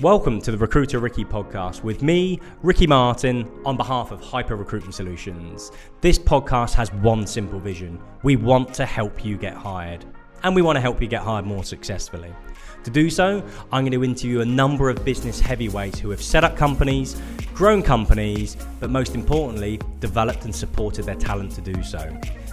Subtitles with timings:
[0.00, 4.94] Welcome to the Recruiter Ricky podcast with me, Ricky Martin, on behalf of Hyper Recruitment
[4.94, 5.70] Solutions.
[6.00, 10.04] This podcast has one simple vision we want to help you get hired,
[10.42, 12.32] and we want to help you get hired more successfully.
[12.84, 16.42] To do so, I'm going to interview a number of business heavyweights who have set
[16.42, 17.20] up companies,
[17.54, 21.98] grown companies, but most importantly, developed and supported their talent to do so.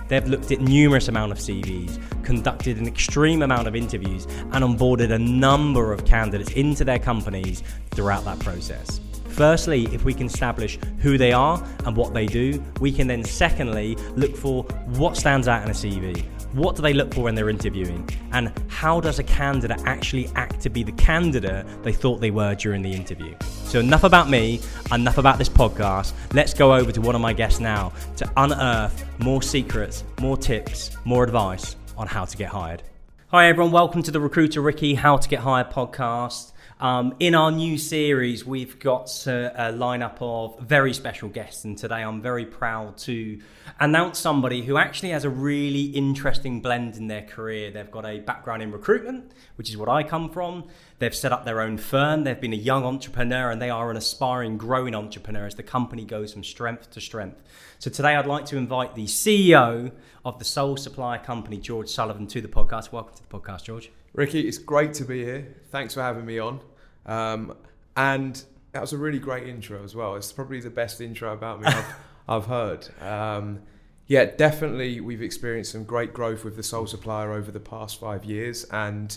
[0.09, 5.11] They've looked at numerous amount of CVs, conducted an extreme amount of interviews, and onboarded
[5.11, 8.99] a number of candidates into their companies throughout that process.
[9.29, 13.23] Firstly, if we can establish who they are and what they do, we can then
[13.23, 14.63] secondly look for
[14.97, 16.25] what stands out in a CV.
[16.53, 18.09] What do they look for when they're interviewing?
[18.31, 22.55] And how does a candidate actually act to be the candidate they thought they were
[22.55, 23.35] during the interview?
[23.65, 24.59] So, enough about me,
[24.91, 26.13] enough about this podcast.
[26.33, 30.89] Let's go over to one of my guests now to unearth more secrets, more tips,
[31.05, 32.81] more advice on how to get hired.
[33.27, 33.71] Hi, everyone.
[33.71, 36.51] Welcome to the Recruiter Ricky How to Get Hired podcast.
[36.81, 41.77] Um, in our new series, we've got a, a lineup of very special guests, and
[41.77, 43.41] today I'm very proud to
[43.81, 47.69] announce somebody who actually has a really interesting blend in their career.
[47.69, 50.69] They've got a background in recruitment, which is what I come from.
[50.99, 52.23] They've set up their own firm.
[52.23, 56.05] They've been a young entrepreneur, and they are an aspiring, growing entrepreneur as the company
[56.05, 57.43] goes from strength to strength.
[57.79, 59.91] So today, I'd like to invite the CEO
[60.23, 62.93] of the Sole Supplier Company, George Sullivan, to the podcast.
[62.93, 63.91] Welcome to the podcast, George.
[64.13, 65.55] Ricky, it's great to be here.
[65.71, 66.61] Thanks for having me on.
[67.05, 67.55] Um,
[67.95, 70.15] and that was a really great intro as well.
[70.15, 71.95] It's probably the best intro about me I've,
[72.27, 72.87] I've heard.
[73.01, 73.61] Um,
[74.07, 78.25] yeah, definitely, we've experienced some great growth with the Sole Supplier over the past five
[78.25, 79.15] years, and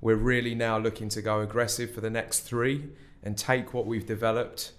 [0.00, 2.88] we're really now looking to go aggressive for the next three
[3.22, 4.72] and take what we've developed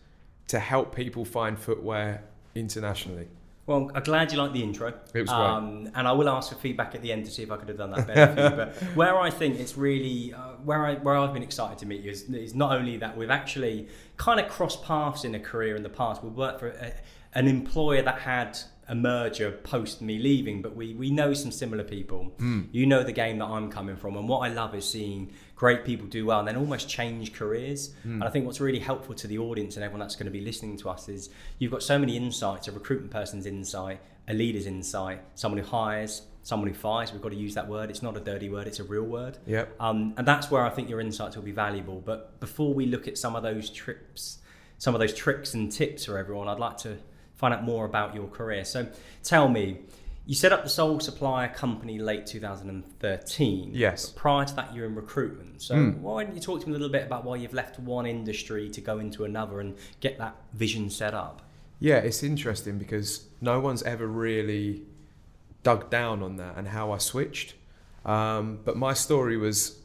[0.49, 2.23] to help people find footwear
[2.55, 3.27] internationally.
[3.66, 4.89] Well, I'm glad you liked the intro.
[4.89, 5.31] It was great.
[5.31, 7.69] Um, and I will ask for feedback at the end to see if I could
[7.69, 8.50] have done that better for you.
[8.58, 12.02] But where I think it's really, uh, where, I, where I've been excited to meet
[12.02, 15.78] you is, is not only that we've actually kind of crossed paths in a career
[15.78, 16.23] in the past.
[16.23, 16.94] We've worked for a,
[17.34, 21.83] an employer that had a merger post me leaving, but we, we know some similar
[21.83, 22.33] people.
[22.38, 22.63] Hmm.
[22.71, 24.17] You know the game that I'm coming from.
[24.17, 27.93] And what I love is seeing great people do well and then almost change careers.
[28.03, 28.16] Hmm.
[28.16, 30.41] And I think what's really helpful to the audience and everyone that's going to be
[30.41, 31.29] listening to us is
[31.59, 36.23] you've got so many insights, a recruitment person's insight, a leader's insight, someone who hires,
[36.43, 37.13] someone who fires.
[37.13, 37.89] We've got to use that word.
[37.89, 39.38] It's not a dirty word, it's a real word.
[39.45, 39.75] Yep.
[39.79, 42.01] Um, and that's where I think your insights will be valuable.
[42.03, 44.39] But before we look at some of those trips,
[44.77, 46.97] some of those tricks and tips for everyone, I'd like to
[47.43, 48.63] find out more about your career.
[48.63, 48.87] So
[49.21, 49.79] tell me,
[50.25, 53.71] you set up the Sole Supplier Company late 2013.
[53.73, 54.05] Yes.
[54.05, 55.61] But prior to that, you're in recruitment.
[55.61, 55.97] So Mm.
[55.99, 58.69] why don't you talk to me a little bit about why you've left one industry
[58.69, 61.41] to go into another and get that vision set up?
[61.81, 64.83] Yeah, it's interesting because no one's ever really
[65.63, 67.55] dug down on that and how I switched.
[68.05, 69.79] Um, but my story was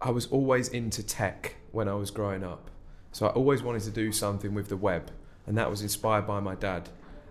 [0.00, 2.70] I was always into tech when I was growing up.
[3.12, 5.10] So I always wanted to do something with the web,
[5.46, 6.88] and that was inspired by my dad.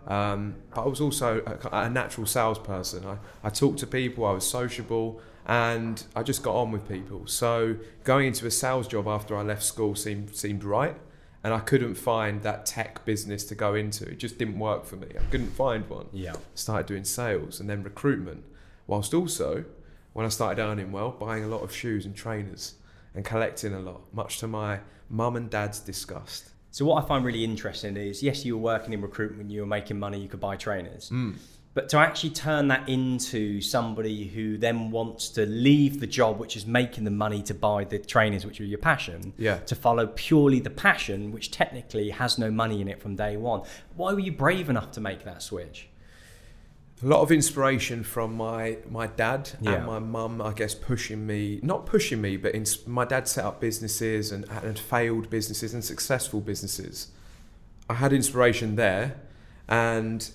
[0.08, 3.06] Um, but I was also a, a natural salesperson.
[3.06, 7.28] I, I talked to people, I was sociable, and I just got on with people.
[7.28, 10.96] So going into a sales job after I left school seemed seemed right
[11.44, 14.06] and I couldn't find that tech business to go into.
[14.10, 15.08] It just didn't work for me.
[15.10, 16.08] I couldn't find one.
[16.14, 16.36] Yeah.
[16.56, 18.46] Started doing sales and then recruitment,
[18.88, 19.66] whilst also,
[20.14, 22.76] when I started earning well, buying a lot of shoes and trainers
[23.14, 24.80] and collecting a lot, much to my
[25.10, 26.50] mum and dad's disgust.
[26.74, 29.68] So what I find really interesting is, yes, you were working in recruitment, you were
[29.68, 31.36] making money, you could buy trainers, Mm.
[31.76, 36.58] but to actually turn that into somebody who then wants to leave the job, which
[36.58, 39.58] is making the money to buy the trainers, which are your passion, Yeah.
[39.60, 43.62] to follow purely the passion, which technically has no money in it from day one.
[43.96, 45.90] Why were you brave enough to make that switch?
[47.02, 49.74] A lot of inspiration from my my dad Yeah.
[49.74, 53.44] and my mum, I guess, pushing me, not pushing me, but ins- my dad set
[53.44, 57.08] up businesses and, and failed businesses and successful businesses.
[57.90, 59.18] I had inspiration there,
[59.68, 60.30] and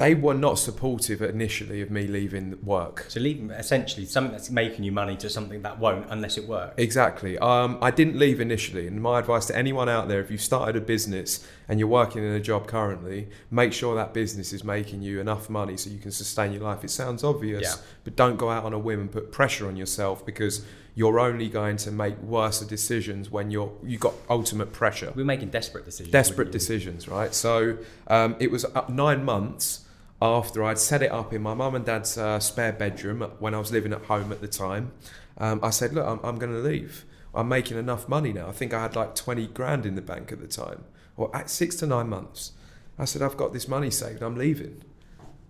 [0.00, 3.04] they were not supportive initially of me leaving work.
[3.08, 6.72] So leaving essentially something that's making you money to something that won't unless it works.
[6.78, 7.36] Exactly.
[7.36, 10.74] Um, I didn't leave initially, and my advice to anyone out there: if you've started
[10.74, 15.02] a business and you're working in a job currently, make sure that business is making
[15.02, 16.82] you enough money so you can sustain your life.
[16.82, 17.74] It sounds obvious, Yeah.
[18.02, 20.64] but don't go out on a whim and put pressure on yourself because
[20.94, 25.12] you're only going to make worse decisions when you're you've got ultimate pressure.
[25.14, 26.10] We're making desperate decisions.
[26.10, 27.34] Desperate decisions, right?
[27.34, 27.76] So
[28.08, 29.84] um, it was nine months
[30.22, 33.58] after I'd set it up in my mum and dad's uh, spare bedroom when I
[33.58, 34.92] was living at home at the time.
[35.38, 37.04] Um, I said, look, I'm, I'm going to leave.
[37.34, 38.48] I'm making enough money now.
[38.48, 40.84] I think I had like 20 grand in the bank at the time,
[41.16, 42.52] or at six to nine months.
[42.98, 44.20] I said, I've got this money saved.
[44.22, 44.82] I'm leaving.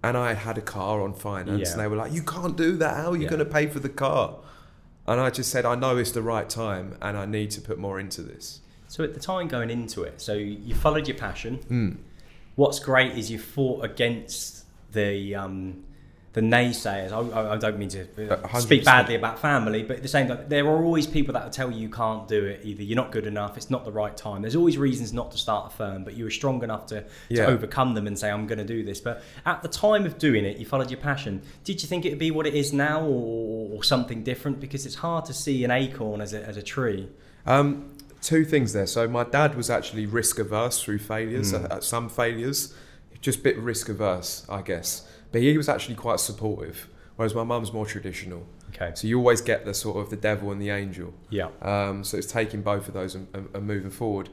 [0.04, 1.72] And I had a car on finance, Yeah.
[1.72, 2.96] and they were like, "You can't do that.
[2.96, 3.28] How are you Yeah.
[3.30, 4.36] going to pay for the car?"
[5.06, 7.78] And I just said, I know it's the right time and I need to put
[7.78, 8.60] more into this.
[8.86, 11.58] So at the time going into it, so you followed your passion.
[11.68, 11.96] Mm.
[12.60, 15.82] What's great is you fought against the um,
[16.34, 17.10] the naysayers.
[17.10, 18.60] I, I don't mean to uh, 100%.
[18.60, 21.50] speak badly about family, but at the same time, there are always people that will
[21.50, 22.60] tell you you can't do it.
[22.62, 24.42] Either you're not good enough, it's not the right time.
[24.42, 27.46] There's always reasons not to start a firm, but you were strong enough to, Yeah.
[27.46, 29.00] overcome them and say, I'm going to do this.
[29.00, 31.40] But at the time of doing it, you followed your passion.
[31.64, 34.60] Did you think it would be what it is now or, or something different?
[34.60, 37.08] Because it's hard to see an acorn as a, as a tree.
[37.46, 38.86] Um, two things there.
[38.86, 41.70] So my dad was actually risk averse through failures, Mm.
[41.70, 42.74] uh, some failures,
[43.20, 45.06] just a bit risk averse, I guess.
[45.32, 48.46] But he was actually quite supportive, whereas my mum's more traditional.
[48.70, 48.92] Okay.
[48.94, 51.12] So you always get the sort of the devil and the angel.
[51.28, 51.48] Yeah.
[51.62, 54.28] Um, so it's taking both of those and, and, and moving forward.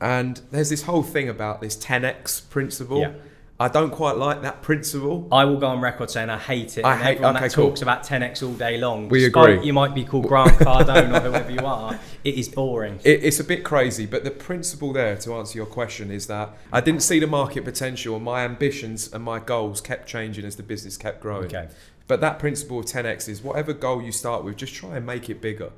[0.00, 3.00] And there's this whole thing about this 10x principle.
[3.00, 3.12] Yeah.
[3.60, 5.26] I don't quite like that principle.
[5.32, 6.84] I will go on record saying I hate it.
[6.84, 7.68] I and hate- everyone okay, that cool.
[7.68, 9.08] talks about 10x all day long.
[9.08, 9.60] We agree.
[9.64, 11.98] You might be called Grant Cardone or whoever you are.
[12.22, 13.00] It is boring.
[13.04, 16.50] It, it's a bit crazy, but the principle there, to answer your question, is that
[16.72, 20.54] I didn't see the market potential, and my ambitions and my goals kept changing as
[20.56, 21.46] the business kept growing.
[21.46, 21.68] Okay.
[22.06, 25.28] But that principle of 10x is whatever goal you start with, just try and make
[25.30, 25.70] it bigger.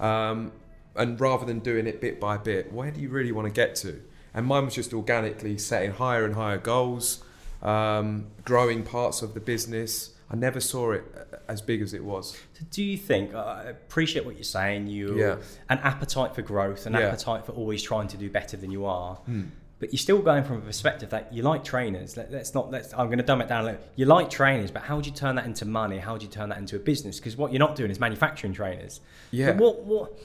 [0.00, 0.52] Um,
[0.96, 3.76] and rather than doing it bit by bit, where do you really want to get
[3.76, 4.02] to?
[4.34, 7.22] And mine was just organically setting higher and higher goals,
[7.62, 10.10] um, growing parts of the business.
[10.32, 11.02] I never saw it
[11.48, 12.32] as big as it was.
[12.54, 15.36] So do you think, I appreciate what you're saying, you Yeah.
[15.68, 17.00] an appetite for growth, an Yeah.
[17.00, 19.16] appetite for always trying to do better than you are.
[19.26, 19.46] Hmm.
[19.80, 22.14] But you're still going from a perspective that you like trainers.
[22.14, 22.70] Let, let's not.
[22.70, 22.92] Let's.
[22.92, 23.62] I'm going to dumb it down.
[23.62, 23.80] a little.
[23.96, 25.96] You like trainers, but how would you turn that into money?
[25.96, 27.18] How would you turn that into a business?
[27.18, 29.00] Because what you're not doing is manufacturing trainers.
[29.30, 29.52] Yeah.
[29.52, 29.82] But what?
[29.84, 30.18] What?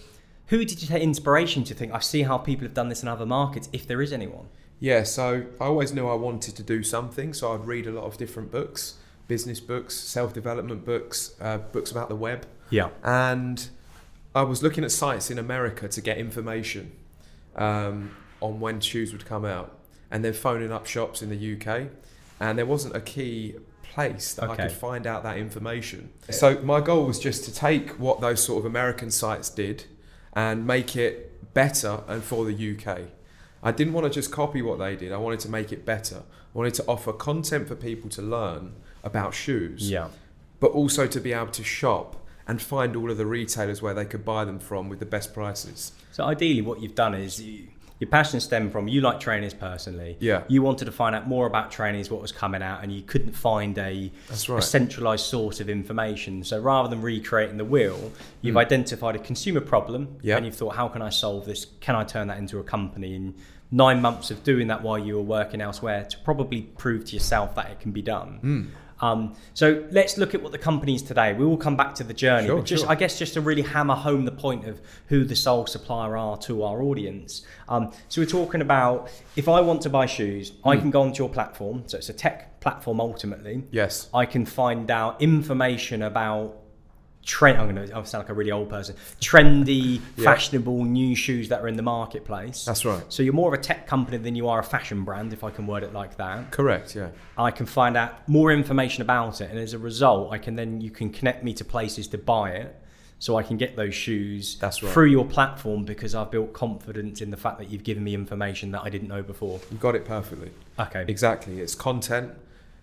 [0.48, 1.92] Who did you take inspiration to think?
[1.94, 3.68] I see how people have done this in other markets.
[3.74, 4.48] If there is anyone.
[4.80, 8.04] Yeah, so I always knew I wanted to do something, so I'd read a lot
[8.04, 8.96] of different books,
[9.28, 12.90] business books, self-development books, uh, books about the web, Yeah.
[13.04, 13.68] and
[14.36, 16.92] I was looking at sites in America to get information
[17.56, 18.12] um,
[18.42, 19.80] on when shoes would come out,
[20.12, 21.88] and then phoning up shops in the UK,
[22.42, 26.10] and there wasn't a key place that I could find out that information.
[26.30, 29.86] So my goal was just to take what those sort of American sites did
[30.36, 33.00] and make it better and for the UK.
[33.64, 35.12] I didn't want to just copy what they did.
[35.12, 36.18] I wanted to make it better.
[36.18, 38.74] I wanted to offer content for people to learn
[39.04, 40.10] about shoes Yeah.
[40.60, 42.16] but also to be able to shop
[42.48, 45.34] and find all of the retailers where they could buy them from with the best
[45.34, 45.94] prices.
[46.12, 47.70] So ideally, what you've done is you,
[48.00, 50.18] your passion stemmed from you like trainers personally.
[50.20, 50.44] Yeah.
[50.50, 53.32] You wanted to find out more about trainers, what was coming out, and you couldn't
[53.34, 56.44] find a, That's a centralized source of information.
[56.44, 58.12] So rather than recreating the wheel,
[58.42, 58.60] you've Mm.
[58.60, 60.36] identified a consumer problem, Yeah.
[60.38, 61.68] and you've thought, how can I solve this?
[61.80, 63.16] Can I turn that into a company?
[63.16, 63.34] And
[63.72, 67.56] nine months of doing that while you were working elsewhere to probably prove to yourself
[67.56, 68.40] that it can be done.
[68.44, 68.68] Mm.
[69.02, 71.34] Um, so let's look at what the company is today.
[71.34, 72.92] We will come back to the journey, Sure, but just sure.
[72.92, 76.38] I guess just to really hammer home the point of who the sole supplier are
[76.40, 77.46] to our audience.
[77.68, 80.82] Um, so we're talking about if I want to buy shoes, I Mm.
[80.82, 81.84] can go onto your platform.
[81.88, 83.64] So it's a tech platform ultimately.
[83.72, 84.10] Yes.
[84.14, 86.58] I can find out information about
[87.26, 87.58] trend.
[87.60, 88.96] I'm going to sound like a really old person.
[89.20, 90.24] Trendy, Yeah.
[90.24, 92.64] fashionable new shoes that are in the marketplace.
[92.66, 93.04] That's right.
[93.10, 95.50] So you're more of a tech company than you are a fashion brand, if I
[95.50, 96.52] can word it like that.
[96.52, 97.10] Correct, yeah.
[97.38, 100.80] I can find out more information about it, and as a result, I can then
[100.82, 102.76] you can connect me to places to buy it,
[103.18, 104.92] so I can get those shoes That's right.
[104.92, 108.72] through your platform because I've built confidence in the fact that you've given me information
[108.72, 109.60] that I didn't know before.
[109.72, 110.52] You got it perfectly.
[110.80, 111.60] Okay, Exactly.
[111.62, 112.34] It's content,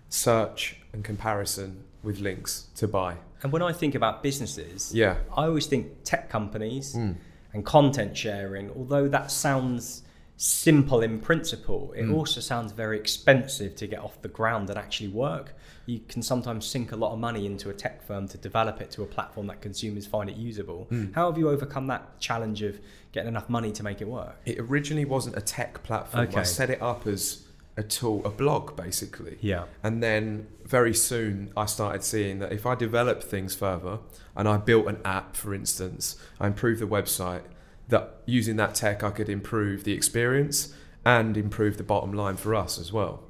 [0.09, 3.15] search, and comparison with links to buy.
[3.41, 5.17] and when I think about businesses, Yeah.
[5.35, 7.15] I always think tech companies Mm.
[7.53, 8.69] and content sharing.
[8.71, 10.03] Although that sounds
[10.37, 12.13] simple in principle, it Mm.
[12.15, 15.55] also sounds very expensive to get off the ground and actually work.
[15.85, 18.89] You can sometimes sink a lot of money into a tech firm to develop it
[18.91, 20.87] to a platform that consumers find it usable.
[20.89, 21.13] Mm.
[21.13, 22.79] How have you overcome that challenge of
[23.11, 24.35] getting enough money to make it work?
[24.45, 26.27] It originally wasn't a tech platform.
[26.29, 26.39] Okay.
[26.39, 27.43] I set it up as
[27.75, 29.37] a tool, a blog basically.
[29.41, 29.65] Yeah.
[29.83, 33.99] And then very soon I started seeing that if I developed things further
[34.35, 37.43] and I built an app, for instance, I improved the website,
[37.89, 40.73] that using that tech I could improve the experience
[41.05, 43.21] and improve the bottom line for us as well.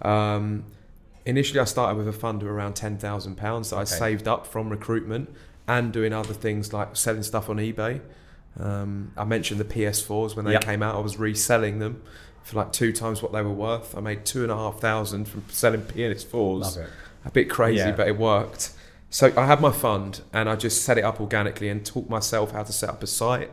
[0.00, 0.64] Um,
[1.26, 5.28] initially, I started with a fund of around £10,000 that I saved up from recruitment
[5.66, 8.00] and doing other things like selling stuff on eBay.
[8.60, 10.62] Um, I mentioned the PS4s when they Yep.
[10.62, 10.94] came out.
[10.94, 12.00] I was reselling them
[12.44, 13.96] for like two times what they were worth.
[13.96, 16.76] I made two and a half thousand from selling PS4s.
[16.76, 16.88] it.
[17.24, 17.92] A bit crazy, Yeah.
[17.92, 18.70] but it worked.
[19.10, 22.50] So I had my fund and I just set it up organically and taught myself
[22.52, 23.50] how to set up a site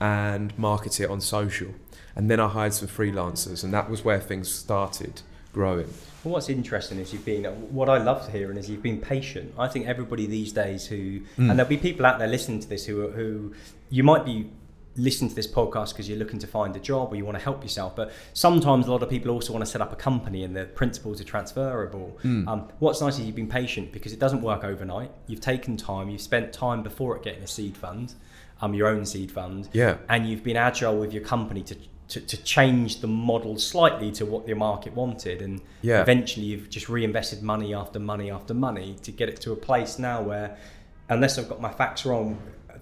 [0.00, 1.68] and market it on social.
[2.14, 5.20] And then I hired some freelancers, and that was where things started
[5.52, 5.88] growing.
[6.24, 9.52] Well, what's interesting is you've been, what I love hearing is you've been patient.
[9.58, 11.50] I think everybody these days who, Mm.
[11.50, 13.52] and there'll be people out there listening to this who, who
[13.90, 14.50] you might be
[14.96, 17.44] listening to this podcast because you're looking to find a job or you want to
[17.44, 17.94] help yourself.
[17.94, 20.64] But sometimes a lot of people also want to set up a company and the
[20.64, 22.18] principles are transferable.
[22.24, 22.48] Mm.
[22.48, 25.10] Um, what's nice is you've been patient because it doesn't work overnight.
[25.26, 28.14] You've taken time, you've spent time before it getting a seed fund,
[28.60, 31.76] um, your own seed fund Yeah, and you've been agile with your company to,
[32.08, 36.00] to, to change the model slightly to what the market wanted and Yeah.
[36.00, 39.98] eventually you've just reinvested money after money after money to get it to a place
[39.98, 40.56] now where
[41.08, 42.38] unless i've got my facts wrong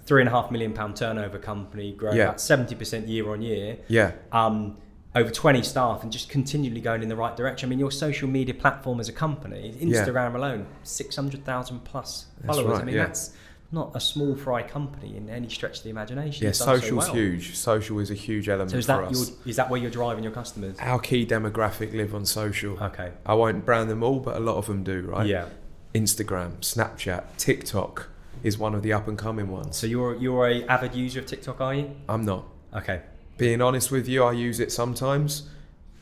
[0.06, 2.25] three and a half million pound turnover company growing Yeah.
[2.25, 4.76] about 70% year on year yeah, um,
[5.14, 7.68] over 20 staff and just continually going in the right direction.
[7.68, 10.04] I mean, your social media platform as a company, Yeah.
[10.04, 12.80] Instagram alone, 600,000 plus followers.
[12.80, 13.06] I mean, yeah.
[13.06, 13.32] that's
[13.73, 16.42] not a small fry company in any stretch of the imagination.
[16.42, 16.49] yeah.
[16.49, 17.14] You've so Social's well.
[17.14, 17.56] huge.
[17.56, 19.28] Social is a huge element So is for that us.
[19.30, 20.76] your, is that where you're driving your customers?
[20.80, 22.78] Our key demographic live on social.
[22.82, 23.12] Okay.
[23.25, 25.26] I won't brand them all, but a lot of them do, right?
[25.26, 25.46] Yeah.
[25.94, 28.08] Instagram, Snapchat, TikTok
[28.44, 29.76] is one of the up and coming ones.
[29.76, 31.96] So you're you're a avid user of TikTok, are you?
[32.08, 32.44] I'm not.
[32.72, 33.00] Okay.
[33.36, 35.48] Being honest with you, I use it sometimes,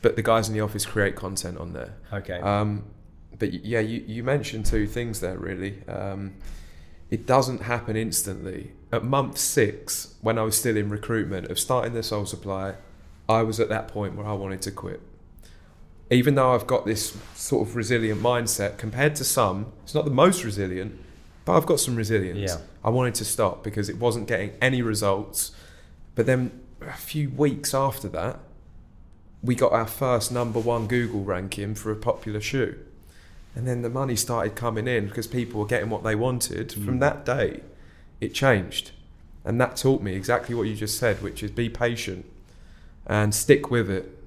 [0.03, 1.95] but the guys in the office create content on there.
[2.11, 2.39] Okay.
[2.39, 2.83] Um,
[3.39, 5.87] but yeah, you, you mentioned two things there really.
[5.87, 6.35] Um,
[7.09, 8.73] it doesn't happen instantly.
[8.91, 12.75] At month six, when I was still in recruitment of starting the sole supply,
[13.29, 15.01] I was at that point where I wanted to quit.
[16.11, 20.11] Even though I've got this sort of resilient mindset, compared to some, it's not the
[20.11, 20.99] most resilient,
[21.45, 22.39] but I've got some resilience.
[22.51, 22.57] Yeah.
[22.83, 25.51] I wanted to stop because it wasn't getting any results.
[26.15, 28.39] But then a few weeks after that,
[29.41, 32.77] we got our first number one Google ranking for a popular shoe.
[33.55, 36.71] And then the money started coming in because people were getting what they wanted.
[36.71, 36.99] From Mm.
[37.01, 37.61] that day,
[38.21, 38.91] it changed.
[39.45, 42.25] And that taught me exactly what you just said, which is be patient
[43.05, 44.17] and stick with it.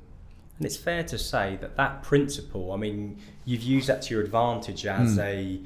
[0.59, 4.23] And it's fair to say that that principle, I mean, you've used that to your
[4.23, 5.23] advantage as Mm.
[5.23, 5.61] a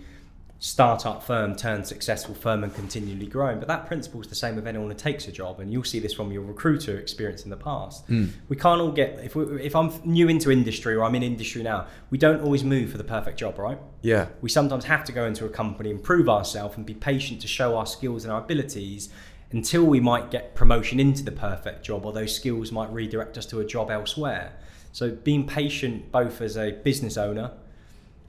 [0.62, 3.59] startup firm turned successful firm and continually growing.
[3.59, 5.99] But that principle is the same with anyone who takes a job, and you'll see
[5.99, 8.05] this from your recruiter experience in the past.
[8.07, 8.26] Hmm.
[8.50, 11.62] We can't all get if we, if I'm new into industry or I'm in industry
[11.62, 13.79] now, we don't always move for the perfect job, right?
[14.02, 17.40] Yeah, We sometimes have to go into a company and prove ourselves and be patient
[17.40, 19.09] to show our skills and our abilities
[19.52, 23.47] until we might get promotion into the perfect job or those skills might redirect us
[23.47, 24.52] to a job elsewhere.
[24.93, 27.52] So being patient both as a business owner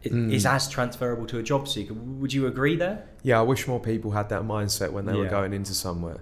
[0.03, 0.34] Mm.
[0.34, 1.93] is as transferable to a job seeker.
[1.93, 3.05] Would you agree there?
[3.24, 3.39] yeah.
[3.39, 6.22] I wish more people had that mindset when they were going into somewhere.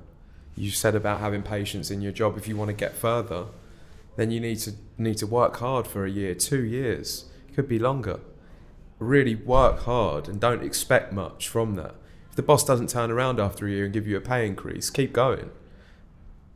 [0.56, 2.38] You said about having patience in your job.
[2.38, 3.46] If you want to get further,
[4.18, 7.26] then you need to need to work hard for a year, two years.
[7.48, 8.20] It could be longer.
[9.00, 11.96] Really work hard and don't expect much from that.
[12.32, 14.90] If the boss doesn't turn around after a year and give you a pay increase,
[14.90, 15.52] keep going.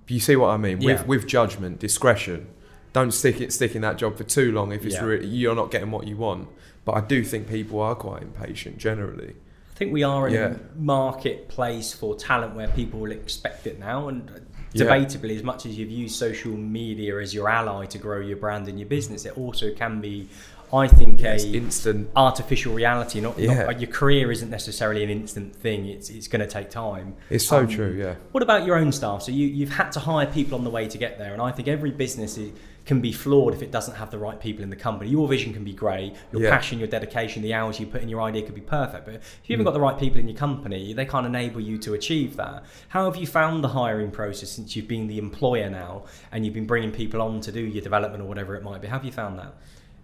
[0.10, 0.82] You see what I mean?
[0.82, 0.94] Yeah.
[0.94, 2.48] With with judgment, discretion.
[2.92, 5.06] Don't stick it stick in that job for too long if it's Yeah.
[5.06, 6.50] re- you're not getting what you want.
[6.86, 9.36] But I do think people are quite impatient generally.
[9.72, 10.54] I think we are in Yeah.
[10.54, 14.08] a marketplace for talent where people will expect it now.
[14.08, 14.30] And
[14.74, 14.86] Yeah.
[14.86, 18.68] debatably, as much as you've used social media as your ally to grow your brand
[18.68, 20.28] and your business, it also can be,
[20.74, 22.10] I think, a instant.
[22.16, 23.22] artificial reality.
[23.22, 23.66] Not, Yeah.
[23.66, 25.86] not your career isn't necessarily an instant thing.
[25.88, 27.14] It's it's going to take time.
[27.30, 27.96] It's so Um, true.
[27.98, 28.16] Yeah.
[28.32, 29.22] What about your own staff?
[29.24, 31.52] So you you've had to hire people on the way to get there, and I
[31.52, 32.52] think every business is,
[32.86, 35.10] can be flawed if it doesn't have the right people in the company.
[35.10, 36.50] Your vision can be great, your Yeah.
[36.50, 39.40] passion, your dedication, the hours you put in your idea could be perfect, but if
[39.46, 39.68] you haven't Mm.
[39.68, 42.64] got the right people in your company, they can't enable you to achieve that.
[42.90, 46.54] How have you found the hiring process since you've been the employer now and you've
[46.54, 48.88] been bringing people on to do your development or whatever it might be?
[48.88, 49.54] How have you found that?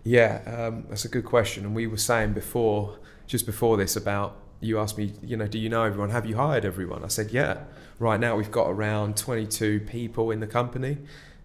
[0.03, 1.65] Yeah, um, that's a good question.
[1.65, 5.57] And we were saying before, just before this, about you asked me, you know, do
[5.59, 6.09] you know everyone?
[6.12, 7.03] Have you hired everyone?
[7.03, 7.57] I said, yeah.
[7.98, 10.98] Right now, we've got around 22 people in the company.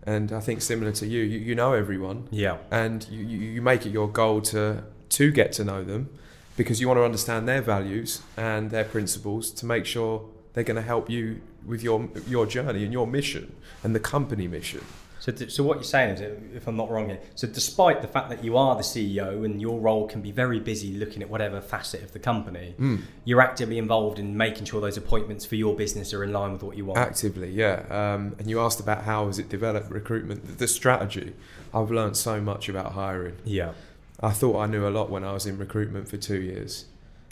[0.06, 2.28] And I think similar to you, you, you know everyone.
[2.30, 2.58] Yeah.
[2.70, 6.11] And you, you you make it your goal to, to get to know them
[6.56, 10.76] because you want to understand their values and their principles to make sure they're going
[10.76, 14.84] to help you with your, your journey and your mission and the company mission.
[15.24, 16.20] So, so what you're saying is,
[16.54, 19.58] if I'm not wrong here, so despite the fact that you are the CEO and
[19.58, 23.00] your role can be very busy looking at whatever facet of the company, Mm.
[23.24, 26.62] you're actively involved in making sure those appointments for your business are in line with
[26.62, 26.98] what you want.
[26.98, 27.84] Actively, yeah.
[27.88, 31.32] Um, and you asked about how has it developed recruitment, the, the strategy.
[31.72, 33.36] I've learned so much about hiring.
[33.44, 33.72] yeah.
[34.20, 36.84] I thought I knew a lot when I was in recruitment for two years.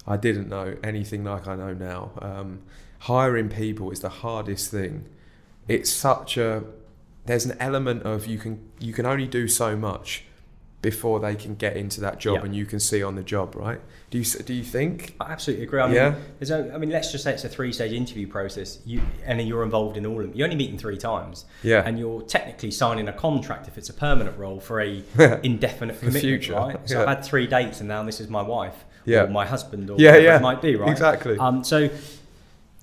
[0.06, 2.10] I didn't know anything like I know now.
[2.20, 2.60] Um,
[3.00, 5.04] hiring people is the hardest thing.
[5.68, 6.64] It's such a
[7.26, 10.24] there's an element of you can you can only do so much
[10.82, 12.44] before they can get into that job Yeah.
[12.44, 13.80] and you can see on the job, right?
[14.10, 15.14] Do you do you think?
[15.20, 15.80] I absolutely agree.
[15.80, 16.14] I mean, Yeah.
[16.40, 19.62] there's no, I mean, let's just say it's a three-stage interview process, you, and you're
[19.62, 20.32] involved in all of them.
[20.34, 21.84] You only meet them three times, Yeah.
[21.86, 25.04] and you're technically signing a contract if it's a permanent role for a
[25.44, 26.76] indefinite For commitment, future, right?
[26.88, 27.02] So yeah.
[27.02, 29.22] I've had three dates, and now this is my wife, Yeah.
[29.22, 30.36] or my husband, or Yeah, yeah.
[30.36, 30.90] it might be, right?
[30.90, 31.38] Exactly.
[31.38, 31.90] Um, so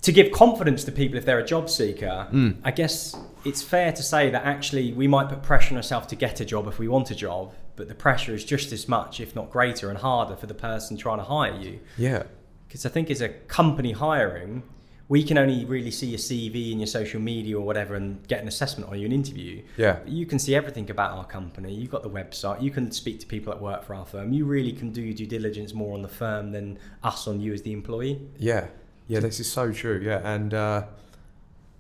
[0.04, 2.56] to give confidence to people if they're a job seeker, Mm.
[2.64, 3.14] I guess
[3.46, 6.46] it's fair to say that actually we might put pressure on ourselves to get a
[6.46, 9.50] job if we want a job, but the pressure is just as much, if not
[9.50, 11.80] greater, and harder for the person trying to hire you.
[11.98, 12.24] Yeah.
[12.68, 14.64] Because I think as a company hiring,
[15.08, 18.42] we can only really see your CV and your social media or whatever and get
[18.42, 19.64] an assessment on you, an interview.
[19.76, 19.94] Yeah.
[20.04, 21.74] But you can see everything about our company.
[21.74, 22.62] You've got the website.
[22.62, 24.34] You can speak to people that work for our firm.
[24.34, 27.54] You really can do your due diligence more on the firm than us on you
[27.54, 28.22] as the employee.
[28.38, 28.68] Yeah.
[29.08, 30.00] Yeah, this is so true.
[30.04, 30.22] Yeah.
[30.24, 30.84] And uh,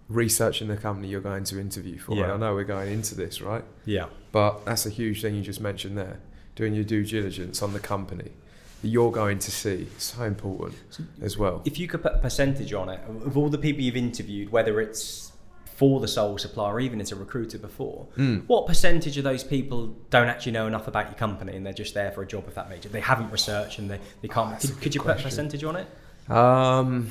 [0.09, 2.15] researching the company you're going to interview for.
[2.15, 2.33] Yeah.
[2.33, 3.63] I know we're going into this, right?
[3.85, 4.07] Yeah.
[4.31, 6.19] But that's a huge thing you just mentioned there.
[6.55, 8.31] Doing your due diligence on the company
[8.81, 9.87] that you're going to see.
[9.97, 10.75] So important
[11.21, 11.61] as well.
[11.63, 14.81] If you could put a percentage on it of all the people you've interviewed, whether
[14.81, 15.31] it's
[15.75, 18.45] for the sole supplier or even as a recruiter before, Mm.
[18.47, 21.93] what percentage of those people don't actually know enough about your company and they're just
[21.93, 22.91] there for a job of that it?
[22.91, 24.61] They haven't researched and they, they can't.
[24.61, 25.87] A Could, could you put a percentage on it?
[26.29, 27.09] Um,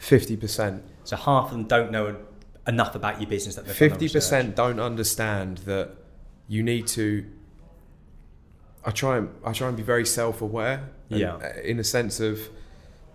[0.00, 0.80] 50%.
[1.08, 2.16] So half of them don't know
[2.66, 5.88] enough about your business that fifty percent don't understand that
[6.48, 7.24] you need to.
[8.84, 10.90] I try and I try and be very self-aware.
[11.08, 11.36] Yeah.
[11.36, 12.50] uh, In a sense of,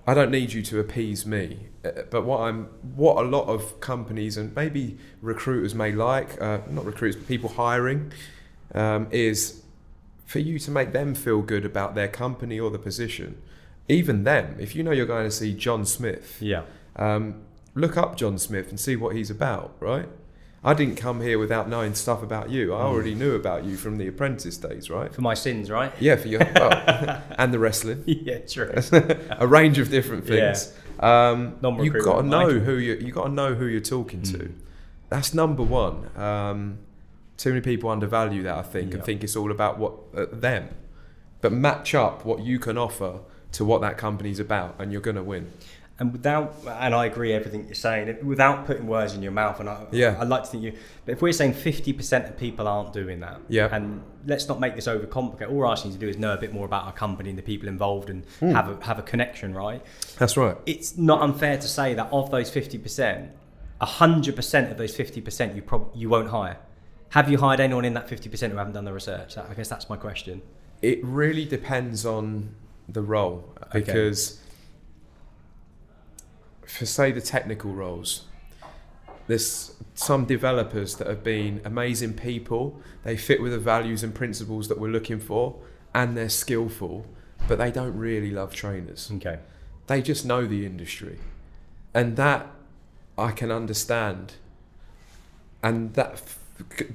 [0.07, 2.63] I don't need you to appease me, uh, but what I'm,
[2.95, 7.49] what a lot of companies and maybe recruiters may like, uh, not recruiters, but people
[7.49, 8.11] hiring,
[8.73, 9.61] um, is
[10.25, 13.39] for you to make them feel good about their company or the position.
[13.87, 16.63] Even them, if you know you're going to see John Smith, Yeah.
[16.95, 17.43] um,
[17.75, 20.07] look up John Smith and see what he's about, right?
[20.65, 22.73] I didn't come here without knowing stuff about you.
[22.73, 22.85] I Mm.
[22.85, 25.13] already knew about you from the apprentice days, right?
[25.13, 25.91] For my sins, right?
[25.99, 28.71] Yeah, for your well, and the wrestling, yeah, true.
[29.31, 30.71] a range of different things.
[30.99, 34.37] Um, you've got to know who you you got to know who you're talking to.
[34.37, 34.53] Mm.
[35.09, 36.09] That's number one.
[36.15, 36.77] Um,
[37.35, 38.95] too many people undervalue that, I think, Yeah.
[38.97, 40.69] and think it's all about what uh, them.
[41.41, 43.19] But match up what you can offer
[43.53, 45.51] to what that company's about, and you're going to win.
[46.03, 49.69] And without, and I agree everything you're saying, without putting words in your mouth, and
[49.69, 50.17] I, Yeah.
[50.19, 50.73] I like to think you,
[51.05, 53.69] but if we're saying 50% of people aren't doing that, Yeah.
[53.71, 56.37] and let's not make this overcomplicated, all we're asking you to do is know a
[56.37, 58.51] bit more about our company and the people involved and Hmm.
[58.51, 59.81] have, a, have a connection, right?
[60.19, 60.57] That's right.
[60.65, 63.29] It's not unfair to say that of those 50%,
[63.79, 66.57] 100% of those 50% you, prob- you won't hire.
[67.11, 69.37] Have you hired anyone in that 50% who haven't done the research?
[69.37, 70.41] I guess that's my question.
[70.81, 72.55] It really depends on
[72.89, 73.79] the role Okay.
[76.65, 78.23] For say the technical roles
[79.27, 82.81] there's some developers that have been amazing people.
[83.03, 85.55] They fit with the values and principles that we're looking for
[85.93, 87.05] and they're skillful
[87.47, 89.09] but they don't really love trainers.
[89.15, 89.39] Okay.
[89.87, 91.19] they just know the industry.
[91.93, 92.47] And that
[93.17, 94.33] i can understand.
[95.61, 96.39] And that f-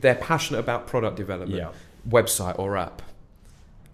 [0.01, 1.71] they're passionate about product development Yeah.
[2.09, 3.03] website or app.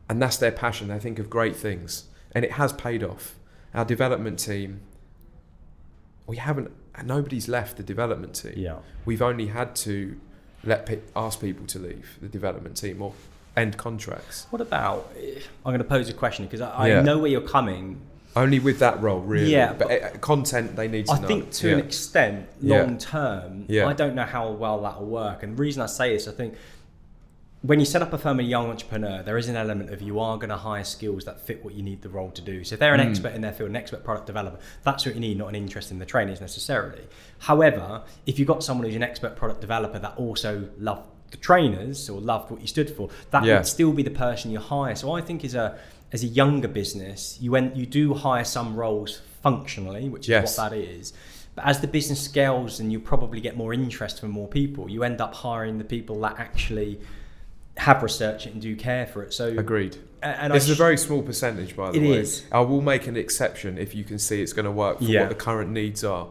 [0.09, 0.89] And that's their passion.
[0.89, 2.05] They think of great things.
[2.33, 3.35] And it has paid off.
[3.75, 4.81] Our development team
[6.27, 6.71] we haven't
[7.05, 8.77] nobody's left the development team Yeah.
[9.05, 10.19] we've only had to
[10.63, 13.13] let pe- ask people to leave the development team or
[13.57, 15.13] end contracts What about?
[15.65, 17.03] I'm going to pose a question because I, I Yeah.
[17.03, 18.01] know where you're coming.
[18.37, 21.19] only with that role really Yeah, but, uh, content they need to know.
[21.19, 21.75] I know think to Yeah.
[21.75, 22.81] an extent, Yeah.
[22.83, 23.87] long term, Yeah.
[23.87, 25.43] I don't know how well that'll work.
[25.45, 26.55] And the reason I say this, I think
[27.67, 30.21] when you set up a firm, a young entrepreneur, there is an element of you
[30.21, 32.63] are going to hire skills that fit what you need the role to do.
[32.63, 33.09] So if they're an Mm.
[33.09, 35.91] expert in their field, an expert product developer, that's what you need, not an interest
[35.91, 37.05] in the trainers necessarily.
[37.39, 42.11] However, if you've got someone who's an expert product developer that also loved the trainers
[42.11, 43.57] or loved what you stood for, that Yeah.
[43.57, 44.95] would still be the person you hire.
[44.95, 45.77] So I think as a
[46.13, 50.53] as a younger business, you went you do hire some roles functionally, which Yes.
[50.53, 51.13] is what that is.
[51.57, 55.03] But as the business scales and you probably get more interest from more people, you
[55.03, 57.01] end up hiring the people that actually
[57.77, 59.33] have research it and do care for it.
[59.35, 62.19] So agreed a- and it's I a sh- very small percentage by the It way
[62.19, 62.45] is.
[62.53, 65.23] i will make an exception if you can see it's going to work for Yeah.
[65.23, 66.29] what the current needs are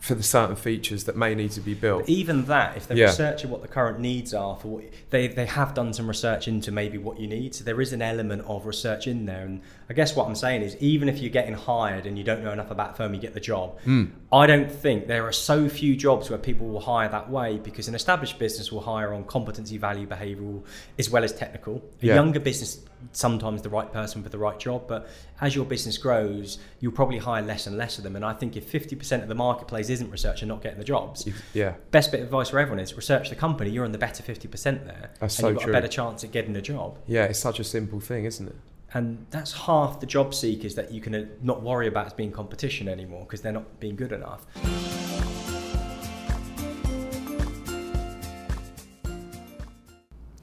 [0.00, 2.96] for the certain features that may need to be built But even that, if they're
[2.96, 3.06] Yeah.
[3.06, 6.72] researching what the current needs are for what they they have done some research into
[6.72, 7.54] maybe what you need.
[7.54, 9.44] So there is an element of research in there.
[9.44, 9.60] And
[9.92, 12.50] I guess what I'm saying is even if you're getting hired and you don't know
[12.50, 13.78] enough about firm, you get the job.
[13.84, 14.10] Mm.
[14.32, 17.88] I don't think there are so few jobs where people will hire that way because
[17.88, 20.64] an established business will hire on competency, value, behavioural,
[20.98, 21.82] as well as technical.
[22.02, 22.14] A Yeah.
[22.14, 24.84] younger business sometimes the right person for the right job.
[24.88, 25.10] But
[25.42, 28.16] as your business grows, you'll probably hire less and less of them.
[28.16, 31.28] And I think if 50% of the marketplace isn't research and not getting the jobs,
[31.52, 31.74] Yeah.
[31.90, 33.68] best bit of advice for everyone is research the company.
[33.68, 35.10] You're on the better 50% there.
[35.20, 35.72] That's and so you've got true.
[35.74, 36.96] a better chance at getting a job.
[37.06, 38.56] Yeah, it's such a simple thing, isn't it?
[38.94, 42.32] And that's half the job seekers that you can uh, not worry about as being
[42.32, 44.46] competition anymore because they're not being good enough.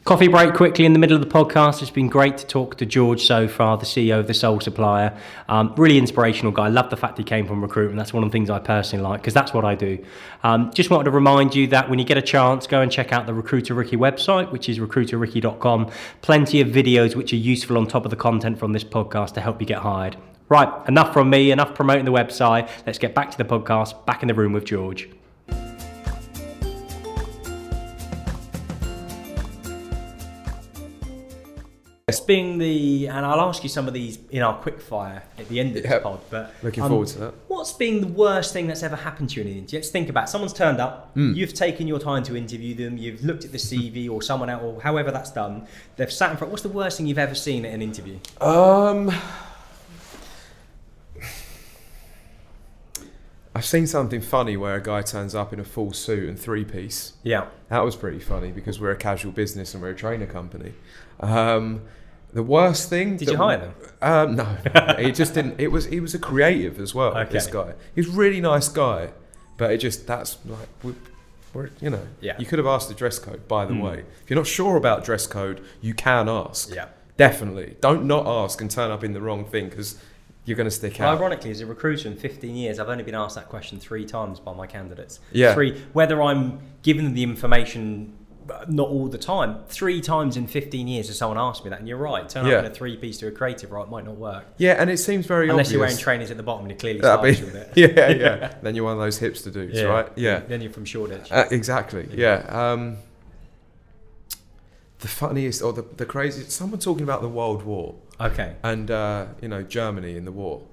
[0.09, 1.83] Coffee break quickly in the middle of the podcast.
[1.83, 5.15] It's been great to talk to George so far, the CEO of the Sole Supplier.
[5.47, 6.67] Um, really inspirational guy.
[6.67, 7.99] Love the fact he came from recruitment.
[7.99, 10.03] That's one of the things I personally like because that's what I do.
[10.41, 13.13] Um, just wanted to remind you that when you get a chance, go and check
[13.13, 15.91] out the Recruiter Ricky website, which is recruiterricky.com.
[16.23, 19.41] Plenty of videos which are useful on top of the content from this podcast to
[19.41, 20.17] help you get hired.
[20.49, 22.67] Right, enough from me, enough promoting the website.
[22.87, 25.07] Let's get back to the podcast, back in the room with George.
[32.09, 35.47] It's being the, and I'll ask you some of these in our quick fire at
[35.49, 36.03] the end of this Yep.
[36.03, 36.19] pod.
[36.29, 37.33] But Looking um, forward to that.
[37.47, 39.79] What's been the worst thing that's ever happened to you in an interview?
[39.79, 40.29] Let's think about it.
[40.29, 41.33] someone's turned up, Hmm.
[41.33, 44.61] you've taken your time to interview them, you've looked at the CV or someone else,
[44.63, 45.67] or however that's done.
[45.95, 46.51] They've sat in front.
[46.51, 48.17] What's the worst thing you've ever seen at an interview?
[48.41, 49.11] Um,
[53.55, 56.63] I've seen something funny where a guy turns up in a full suit and three
[56.63, 57.13] piece.
[57.23, 57.47] Yeah.
[57.69, 60.73] That was pretty funny because we're a casual business and we're a trainer company.
[61.19, 61.81] Um,
[62.33, 63.17] the worst thing.
[63.17, 63.73] Did that you hire them?
[64.01, 64.45] Um, no,
[64.99, 65.59] he just didn't.
[65.59, 67.13] It was he was a creative as well.
[67.29, 69.09] This guy, he's a really nice guy,
[69.57, 70.93] but it just that's like we,
[71.53, 72.07] we're you know.
[72.21, 72.35] Yeah.
[72.39, 73.47] You could have asked the dress code.
[73.47, 73.81] By the Mm.
[73.83, 76.73] way, if you're not sure about dress code, you can ask.
[76.73, 76.87] Yeah.
[77.17, 80.01] Definitely, don't not ask and turn up in the wrong thing because
[80.45, 81.17] you're going to stick out.
[81.17, 84.39] Ironically, as a recruiter in 15 years, I've only been asked that question three times
[84.39, 85.19] by my candidates.
[85.33, 85.53] Yeah.
[85.53, 88.13] Three, whether I'm giving them the information,
[88.67, 89.63] not all the time.
[89.67, 92.27] Three times in 15 years, has someone asked me that, and you're right.
[92.27, 92.55] Turn Yeah.
[92.57, 93.87] up in a three piece to a creative, right?
[93.89, 95.71] Might not work Yeah, and it seems very unless obvious.
[95.73, 97.95] you're wearing trainers at the bottom and it clearly That'd starts be- with it.
[97.95, 98.53] yeah, yeah.
[98.61, 100.07] then you're one of those hipster dudes, right?
[100.15, 100.39] Yeah.
[100.39, 101.31] Then you're from Shoreditch.
[101.31, 102.07] Uh, exactly.
[102.13, 102.45] Yeah.
[102.49, 102.97] Um,
[104.99, 108.55] the funniest or the, the craziest, someone talking about the World War okay.
[108.63, 110.63] and, uh, you know, Germany in the war,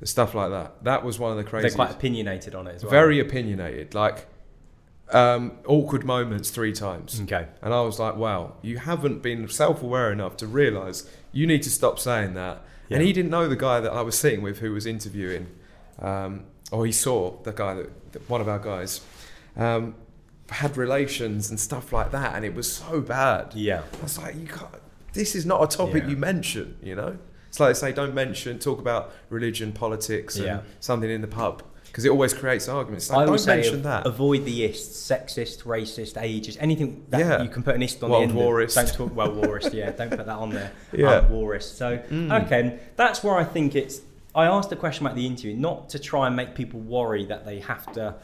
[0.00, 0.82] the stuff like that.
[0.84, 1.76] That was one of the craziest.
[1.76, 2.90] They're quite opinionated on it as well.
[2.90, 4.26] very opinionated, like
[5.12, 7.20] um, awkward moments three times.
[7.22, 7.46] Okay.
[7.62, 11.62] And I was like, wow, you haven't been self aware enough to realize you need
[11.62, 12.62] to stop saying that.
[12.90, 15.48] And he didn't know the guy that I was sitting with who was interviewing,
[15.98, 19.02] um, or he saw the guy that, that one of our guys
[19.56, 19.94] um,
[20.48, 22.34] had relations and stuff like that.
[22.34, 23.52] And it was so bad.
[23.54, 23.82] Yeah.
[23.98, 24.70] I was like, you can't,
[25.12, 26.10] this is not a topic Yeah.
[26.10, 27.18] you mention, you know?
[27.48, 30.60] It's like they say, don't mention, talk about religion, politics, and Yeah.
[30.80, 31.62] something in the pub.
[31.88, 33.06] Because it always creates arguments.
[33.06, 34.06] It's I would don't say mention that.
[34.06, 37.42] avoid the ists, sexist, racist, ageist, anything that Yeah.
[37.42, 38.38] you can put an ist on World the end.
[38.38, 38.76] warist.
[38.76, 39.90] Of, don't talk well warist, yeah.
[39.90, 40.70] Don't put that on there.
[40.92, 41.16] Yeah.
[41.16, 41.74] Um, warist.
[41.76, 42.44] So Mm.
[42.46, 44.00] okay, that's where I think it's.
[44.34, 47.44] I asked the question about the interview, not to try and make people worry that
[47.44, 48.14] they have to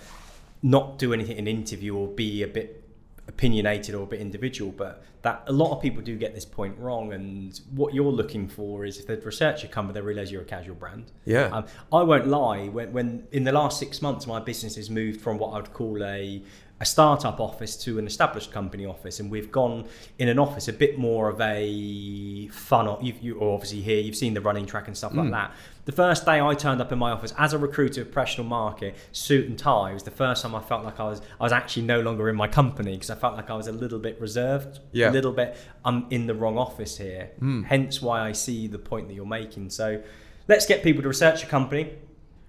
[0.63, 2.84] not do anything in an interview or be a bit
[3.27, 6.77] opinionated or a bit individual, but that a lot of people do get this point
[6.79, 7.13] wrong.
[7.13, 10.45] And what you're looking for is if they research your company, they realise you're a
[10.45, 11.11] casual brand.
[11.25, 11.47] Yeah.
[11.47, 12.69] Um, I won't lie.
[12.69, 15.73] When, when in the last six months, my business has moved from what I would
[15.73, 16.43] call a
[16.81, 19.85] a startup office to an established company office, and we've gone
[20.19, 22.97] in an office a bit more of a fun.
[23.01, 25.31] You've, you obviously here, you've seen the running track and stuff like Mm.
[25.31, 25.53] that.
[25.87, 28.97] The first day I turned up in my office as a recruiter of professional market,
[29.13, 31.83] suit and tie, was the first time I felt like I was I was actually
[31.85, 34.81] no longer in my company because I felt like I was a little bit reserved,
[34.93, 35.11] Yeah.
[35.11, 35.57] a little bit.
[35.85, 37.31] I'm in the wrong office here.
[37.41, 37.67] Mm.
[37.67, 39.69] Hence why I see the point that you're making.
[39.71, 40.03] So
[40.49, 41.91] let's get people to research a company.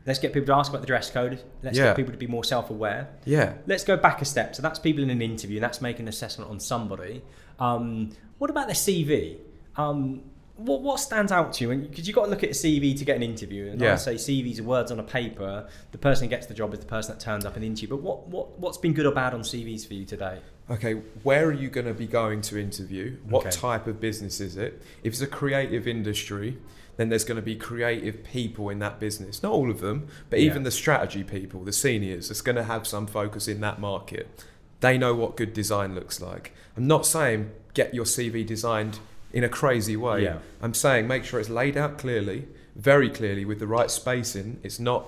[0.05, 1.41] Let's get people to ask about the dress code.
[1.63, 1.85] Let's Yeah.
[1.87, 3.09] get people to be more self-aware.
[3.25, 3.55] yeah.
[3.67, 4.55] Let's go back a step.
[4.55, 5.59] So that's people in an interview.
[5.59, 7.21] That's making an assessment on somebody.
[7.59, 9.37] Um, what about their CV?
[9.75, 10.21] Um,
[10.57, 11.75] what, what stands out to you?
[11.77, 13.69] Because you've got to look at a CV to get an interview.
[13.71, 13.93] And Yeah.
[13.93, 15.67] I say CVs are words on a paper.
[15.91, 17.89] The person who gets the job is the person that turns up in the interview.
[17.89, 20.39] But what, what, what's been good or bad on CVs for you today?
[20.69, 23.17] Okay, where are you going to be going to interview?
[23.27, 23.51] What Okay.
[23.55, 24.81] type of business is it?
[25.03, 26.57] If it's a creative industry,
[26.97, 29.43] then there's going to be creative people in that business.
[29.43, 30.45] Not all of them, but Yeah.
[30.45, 34.45] even the strategy people, the seniors, it's going to have some focus in that market.
[34.79, 36.53] They know what good design looks like.
[36.77, 38.99] I'm not saying get your CV designed
[39.35, 40.23] in a crazy way.
[40.23, 40.37] Yeah.
[40.61, 44.59] I'm saying make sure it's laid out clearly, very clearly, with the right spacing.
[44.63, 45.05] It's not,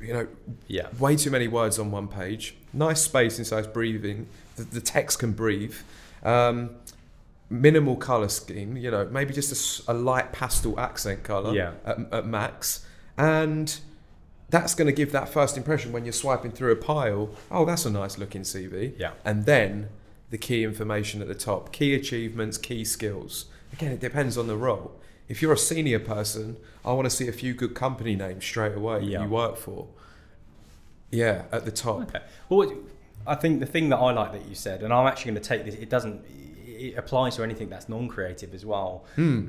[0.00, 0.26] you know,
[0.68, 0.86] Yeah.
[0.98, 2.54] way too many words on one page.
[2.72, 4.28] Nice spacing so it's breathing.
[4.56, 5.74] The, the text can breathe.
[6.22, 6.70] Um,
[7.50, 8.76] minimal color scheme.
[8.76, 11.72] You know, maybe just a light pastel accent color Yeah.
[11.84, 12.86] at, at max,
[13.18, 13.76] and
[14.48, 17.30] that's going to give that first impression when you're swiping through a pile.
[17.50, 18.94] Oh, that's a nice looking CV.
[18.96, 19.10] Yeah.
[19.24, 19.88] And then
[20.34, 23.44] the key information at the top, key achievements, key skills.
[23.72, 24.90] again, it depends on the role.
[25.28, 28.74] If you're a senior person, I want to see a few good company names straight
[28.74, 29.22] away Yeah.
[29.22, 29.86] you work for.
[31.12, 32.02] Yeah, at the top.
[32.08, 32.18] Okay.
[32.48, 32.72] Well,
[33.28, 35.48] I think the thing that I like that you said, and I'm actually going to
[35.48, 35.76] take this.
[35.76, 36.20] It doesn't.
[36.66, 39.04] It applies to anything that's non-creative as well.
[39.14, 39.46] Hmm.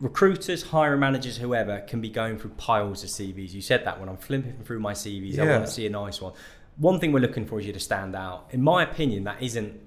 [0.00, 3.52] Recruiters, hiring managers, whoever can be going through piles of CVs.
[3.54, 6.20] You said that when I'm flipping through my CVs, I want to see a nice
[6.20, 6.34] one.
[6.76, 8.48] One thing we're looking for is you to stand out.
[8.50, 9.80] In my opinion, that isn't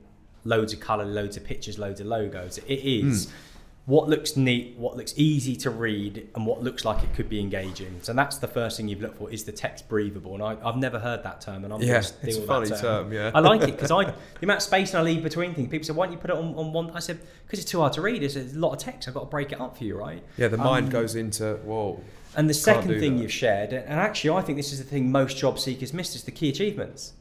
[0.45, 2.57] loads of colour, loads of pictures, loads of logos.
[2.59, 3.31] It is
[3.85, 7.41] what looks neat, what looks easy to read, and what looks like it could be
[7.41, 7.99] engaging.
[8.01, 10.33] So that's the first thing you've looked for is the text breathable.
[10.35, 12.69] And I, I've never heard that term, and I'm Yeah, to it's a that funny
[12.69, 12.79] term.
[12.79, 13.31] term, yeah.
[13.35, 15.67] I like it because I the amount of space and I leave between things.
[15.67, 17.79] People say, "Why don't you put it on, on one?" I said, "Because it's too
[17.79, 18.23] hard to read.
[18.23, 19.07] It's a lot of text.
[19.09, 21.55] I've got to break it up for you, right?" Yeah, the mind Um, goes into
[21.65, 21.99] whoa.
[22.37, 23.21] And the second thing that.
[23.21, 26.23] you've shared, and actually I think this is the thing most job seekers miss, is
[26.23, 27.13] the key achievements.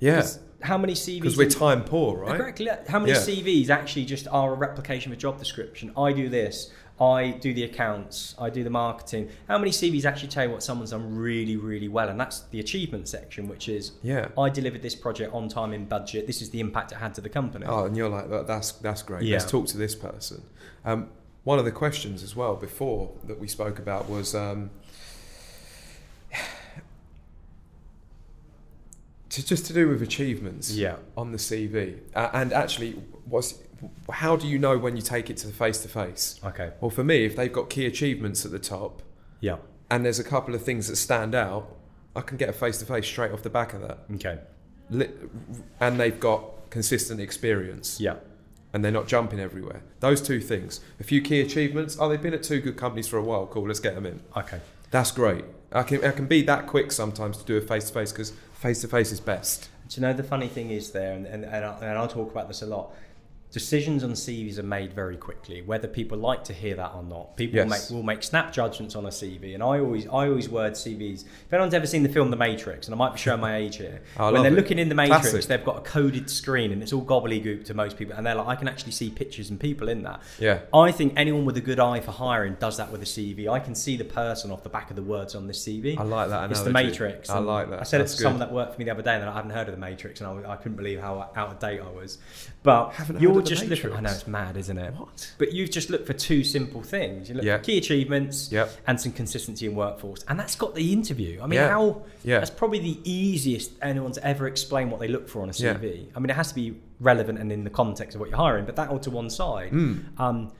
[0.00, 0.26] Yeah,
[0.66, 1.20] How many CVs?
[1.20, 2.36] because we're time poor, right?
[2.38, 2.68] Correctly.
[2.88, 3.18] How many Yeah.
[3.18, 5.92] CVs actually just are a replication of a job description?
[5.96, 6.70] I do this.
[7.00, 8.34] I do the accounts.
[8.38, 9.28] I do the marketing.
[9.48, 12.08] How many CVs actually tell you what someone's done really, really well?
[12.08, 14.28] And that's the achievement section, which is Yeah.
[14.38, 16.26] I delivered this project on time in budget.
[16.26, 17.66] This is the impact it had to the company.
[17.68, 19.22] Oh, and you're like, that's that's great.
[19.24, 19.34] Yeah.
[19.38, 20.42] Let's talk to this person.
[20.84, 21.08] Um,
[21.44, 24.70] one of the questions as well before that we spoke about was um,
[29.44, 30.96] just to do with achievements Yeah.
[31.16, 32.92] on the CV, uh, and actually,
[33.24, 33.54] what's
[34.10, 36.40] how do you know when you take it to the face to face?
[36.42, 36.70] Okay.
[36.80, 39.02] Well, for me, if they've got key achievements at the top,
[39.40, 39.56] Yeah.
[39.90, 41.76] and there's a couple of things that stand out,
[42.16, 43.98] I can get a face to face straight off the back of that.
[44.14, 44.38] Okay.
[45.80, 48.16] And they've got consistent experience Yeah.
[48.72, 49.82] and they're not jumping everywhere.
[50.00, 50.80] Those two things.
[51.00, 51.96] A few key achievements.
[52.00, 53.46] Oh, they've been at two good companies for a while.
[53.46, 54.20] Cool, let's get them in.
[54.36, 54.60] Okay.
[54.90, 55.44] That's great.
[55.76, 58.32] I can I can be that quick sometimes to do a face to face because
[58.54, 59.68] face to face is best.
[59.88, 62.30] Do you know the funny thing is there, and, and, and, I, and I'll talk
[62.30, 62.92] about this a lot.
[63.60, 67.38] Decisions on CVs are made very quickly, whether people like to hear that or not.
[67.38, 67.90] People will, Yes.
[67.90, 71.24] make, will make snap judgments on a CV, and I always I always word CVs.
[71.24, 73.76] If anyone's ever seen the film The Matrix, and I might be showing my age
[73.76, 74.52] here, when they're it.
[74.52, 75.48] looking in the Matrix, Classic.
[75.48, 78.46] they've got a coded screen, and it's all gobbledygook to most people, and they're like,
[78.46, 80.20] I can actually see pictures and people in that.
[80.38, 80.58] Yeah.
[80.74, 83.48] I think anyone with a good eye for hiring does that with a CV.
[83.48, 85.98] I can see the person off the back of the words on this CV.
[85.98, 86.68] I like that It's the.
[86.68, 87.30] Matrix.
[87.30, 87.80] I like that.
[87.80, 89.32] I said That's it to someone that worked for me the other day, and I
[89.32, 91.90] hadn't heard of the Matrix, and I, I couldn't believe how out of date I
[91.90, 92.18] was.
[92.62, 93.92] But of The just looking.
[93.92, 94.94] I know it's mad, isn't it?
[94.94, 95.32] What?
[95.38, 97.28] But you've just looked for two simple things.
[97.28, 97.58] You look Yeah.
[97.58, 98.50] for key achievements
[98.86, 101.40] and some consistency in workforce, and that's got the interview.
[101.42, 101.68] I mean, Yeah.
[101.70, 102.02] how?
[102.24, 102.38] Yeah.
[102.38, 105.52] That's probably the easiest anyone's ever explained what they look for on a.
[105.52, 106.08] CV.
[106.14, 108.64] I mean, it has to be relevant and in the context of what you're hiring,
[108.66, 109.72] but that all to one side.
[109.72, 110.18] Mm.
[110.20, 110.52] Um,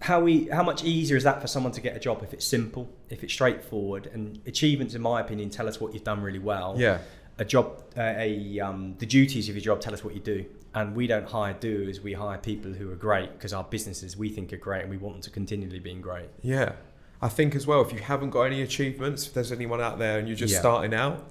[0.00, 2.46] how we how much easier is that for someone to get a job if it's
[2.46, 6.38] simple, if it's straightforward, and achievements, in my opinion, tell us what you've done really
[6.38, 6.76] well.
[6.78, 6.98] Yeah.
[7.40, 10.44] A job, uh, a um, the duties of your job tell us what you do,
[10.74, 12.00] and we don't hire doers.
[12.00, 14.96] We hire people who are great because our businesses we think are great, and we
[14.96, 16.28] want them to continually being great.
[16.42, 16.72] Yeah.
[17.20, 20.18] I think as well, if you haven't got any achievements, if there's anyone out there
[20.18, 20.60] and you're just Yeah.
[20.60, 21.28] starting out,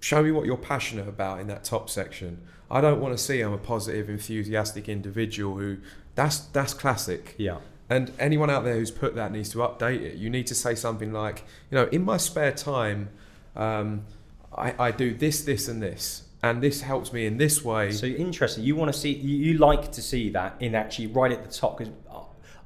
[0.00, 2.40] show me what you're passionate about in that top section.
[2.70, 5.78] I don't want to see I'm a positive, enthusiastic individual who
[6.14, 7.34] that's that's classic.
[7.36, 7.58] Yeah.
[7.90, 10.14] And anyone out there who's put that needs to update it.
[10.16, 13.08] You need to say something like, you know, in my spare time,
[13.56, 14.04] um,
[14.56, 17.92] I, I do this, this, and this, and this helps me in this way.
[17.92, 18.64] So interesting.
[18.64, 21.50] You want to see you, you like to see that in actually right at the
[21.52, 21.92] top because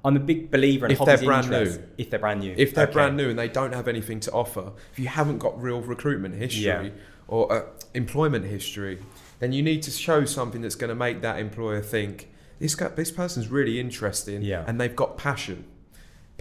[0.04, 1.80] I'm a big believer in If they're brand interest.
[1.80, 1.86] new.
[1.98, 2.54] If they're brand new.
[2.56, 2.92] if they're Okay.
[2.92, 6.34] brand new and they don't have anything to offer, if you haven't got real recruitment
[6.34, 6.88] history Yeah.
[7.26, 7.62] or uh,
[7.94, 8.98] employment history,
[9.40, 12.88] then you need to show something that's going to make that employer think this guy,
[12.88, 14.64] this person's really interesting Yeah.
[14.66, 15.64] and they've got passion.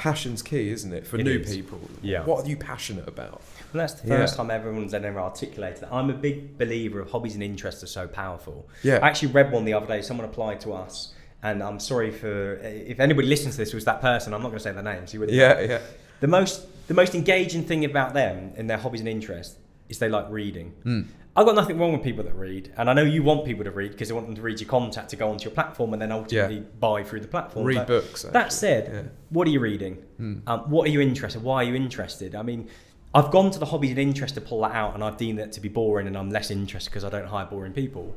[0.04, 1.56] Passion's key, isn't it, for It new is.
[1.56, 1.80] people?
[2.02, 2.26] Yeah.
[2.26, 3.42] What are you passionate about?
[3.72, 4.18] And that's the Yeah.
[4.18, 5.94] first time everyone's ever articulated that.
[5.94, 8.68] I'm a big believer of hobbies and interests are so powerful.
[8.84, 9.00] Yeah.
[9.02, 10.02] I actually read one the other day.
[10.02, 14.02] Someone applied to us, and I'm sorry for if anybody listens to this was that
[14.02, 14.34] person.
[14.34, 15.14] I'm not going to say their names.
[15.14, 15.38] You wouldn't.
[15.38, 15.80] Yeah, yeah.
[16.20, 19.56] The most the most engaging thing about them in their hobbies and interests
[19.88, 20.74] is they like reading.
[20.84, 21.06] Mm.
[21.36, 23.72] I've got nothing wrong with people that read, and I know you want people to
[23.72, 26.02] read because you want them to read your contact to go onto your platform and
[26.02, 27.66] then ultimately buy through the platform.
[27.66, 28.22] Read But books.
[28.22, 29.02] that said, Yeah.
[29.30, 30.04] what are you reading?
[30.20, 30.42] Mm.
[30.46, 31.42] Um, what are you interested?
[31.42, 32.36] Why are you interested?
[32.36, 32.70] I mean,
[33.16, 35.52] I've gone to the hobbies and interest to pull that out, and I've deemed it
[35.54, 38.16] to be boring, and I'm less interested because I don't hire boring people.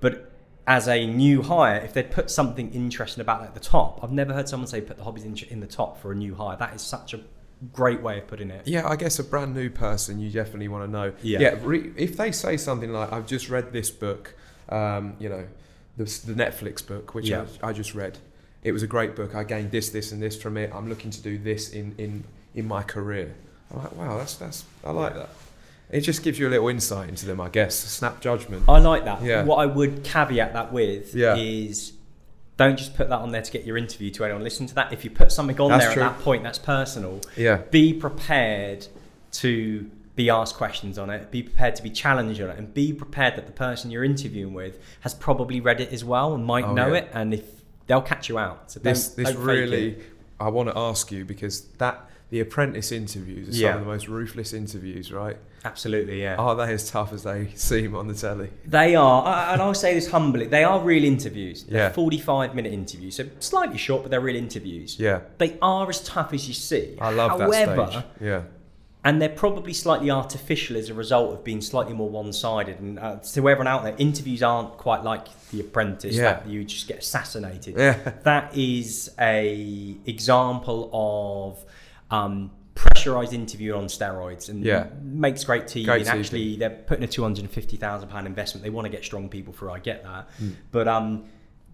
[0.00, 0.30] But
[0.66, 4.12] as a new hire, if they'd put something interesting about it at the top, I've
[4.12, 6.58] never heard someone say put the hobbies in, in the top for a new hire.
[6.58, 7.20] That is such a
[7.72, 8.66] great way of putting it.
[8.66, 11.12] Yeah, I guess a brand new person, you definitely want to know.
[11.22, 11.54] Yeah.
[11.62, 14.34] re- if they say something like, "I've just read this book,"
[14.68, 15.44] um, you know,
[15.96, 17.46] the, the Netflix book, which Yeah.
[17.62, 18.18] I, I just read.
[18.62, 19.34] It was a great book.
[19.34, 20.70] I gained this, this, and this from it.
[20.74, 23.34] I'm looking to do this in in in my career.
[23.72, 25.30] I'm like, wow, that's that's I like that.
[25.90, 27.74] It just gives you a little insight into them, I guess.
[27.74, 28.64] Snap judgment.
[28.68, 29.22] I like that.
[29.22, 29.44] Yeah.
[29.44, 31.34] What I would caveat that with Yeah.
[31.36, 31.92] is
[32.58, 34.92] Don't just put that on there to get your interview to anyone listen to that.
[34.92, 36.02] If you put something on That's there true.
[36.02, 37.20] at that point, that's personal.
[37.36, 37.62] Yeah.
[37.70, 38.86] Be prepared
[39.32, 41.30] to be asked questions on it.
[41.30, 44.52] Be prepared to be challenged on it, and be prepared that the person you're interviewing
[44.52, 46.98] with has probably read it as well and might Oh, know yeah.
[47.00, 47.10] it.
[47.14, 47.44] And if
[47.86, 49.98] they'll catch you out, so This this really.
[50.40, 53.72] I want to ask you because that the apprentice interviews are Yeah.
[53.72, 55.36] some of the most ruthless interviews, right?
[55.64, 56.36] absolutely yeah.
[56.36, 58.50] Are they as tough as they seem on the telly?
[58.64, 61.64] They are, and I'll say this humbly, they are real interviews.
[61.64, 61.92] They're Yeah.
[61.92, 64.98] 45 minute interviews, so slightly short, but they're real interviews.
[64.98, 66.96] Yeah, They are as tough as you see.
[67.00, 68.04] I love However, that stage.
[68.20, 68.42] Yeah,
[69.04, 72.78] and they're probably slightly artificial as a result of being slightly more one-sided.
[72.80, 76.14] And uh, to everyone out there, interviews aren't quite like The Apprentice.
[76.16, 76.22] Yeah.
[76.34, 77.76] That you just get assassinated.
[77.76, 81.64] yeah, That is a example of
[82.10, 84.86] um, pressurized interview on steroids, and Yeah.
[85.02, 85.84] makes great TV.
[85.84, 86.20] Great and TV.
[86.20, 88.62] actually, they're putting a two hundred and fifty thousand pound investment.
[88.64, 89.70] They want to get strong people through.
[89.72, 90.52] I get that, Mm.
[90.70, 91.24] but um,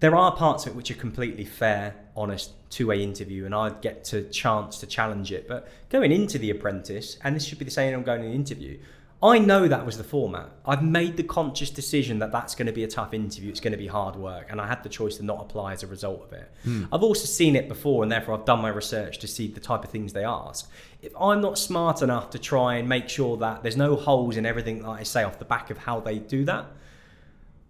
[0.01, 4.05] there are parts of it which are completely fair, honest, two-way interview, and I get
[4.07, 5.47] to chance to challenge it.
[5.47, 7.94] But going into the apprentice, and this should be the same.
[7.94, 8.79] I'm going in an interview.
[9.24, 10.50] I know that was the format.
[10.66, 13.48] I've made the conscious decision that that's going to be a tough interview.
[13.48, 15.82] It's going to be hard work, and I had the choice to not apply as
[15.82, 16.52] a result of it.
[16.62, 16.84] Hmm.
[16.92, 19.82] I've also seen it before, and therefore I've done my research to see the type
[19.82, 20.70] of things they ask.
[21.00, 24.44] If I'm not smart enough to try and make sure that there's no holes in
[24.44, 26.66] everything that I say off the back of how they do that,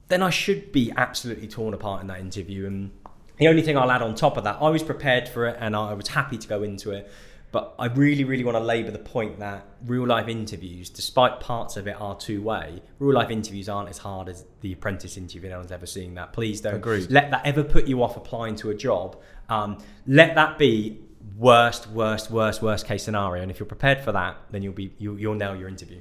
[0.08, 2.66] then I should be absolutely torn apart in that interview.
[2.66, 2.90] And
[3.38, 5.76] the only thing I'll add on top of that, I was prepared for it and
[5.76, 7.08] I was happy to go into it.
[7.54, 11.76] But I really, really want to labour the point that real life interviews, despite parts
[11.76, 15.50] of it are two way, real life interviews aren't as hard as the apprentice interview.
[15.50, 16.32] No one's ever seen that.
[16.32, 17.12] Please don't Agreed.
[17.12, 19.22] let that ever put you off applying to a job.
[19.48, 20.98] Um, let that be
[21.38, 23.40] worst, worst, worst, worst case scenario.
[23.40, 26.00] And if you're prepared for that, then you'll be you, you'll nail your interview.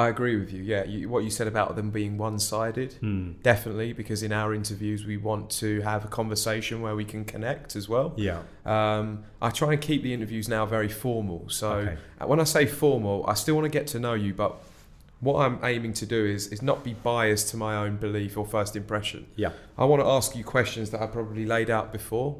[0.00, 0.62] I agree with you.
[0.72, 3.32] Yeah, you, what you said about them being one-sided, Hmm.
[3.50, 7.76] definitely, because in our interviews we want to have a conversation where we can connect
[7.80, 8.08] as well.
[8.16, 8.40] Yeah.
[8.74, 9.06] Um,
[9.40, 11.40] I try and keep the interviews now very formal.
[11.48, 11.96] So Okay.
[12.20, 14.52] uh, when I say formal, I still want to get to know you, but
[15.20, 18.44] what I'm aiming to do is is not be biased to my own belief or
[18.58, 19.20] first impression.
[19.44, 19.52] Yeah.
[19.78, 22.30] I want to ask you questions that I probably laid out before,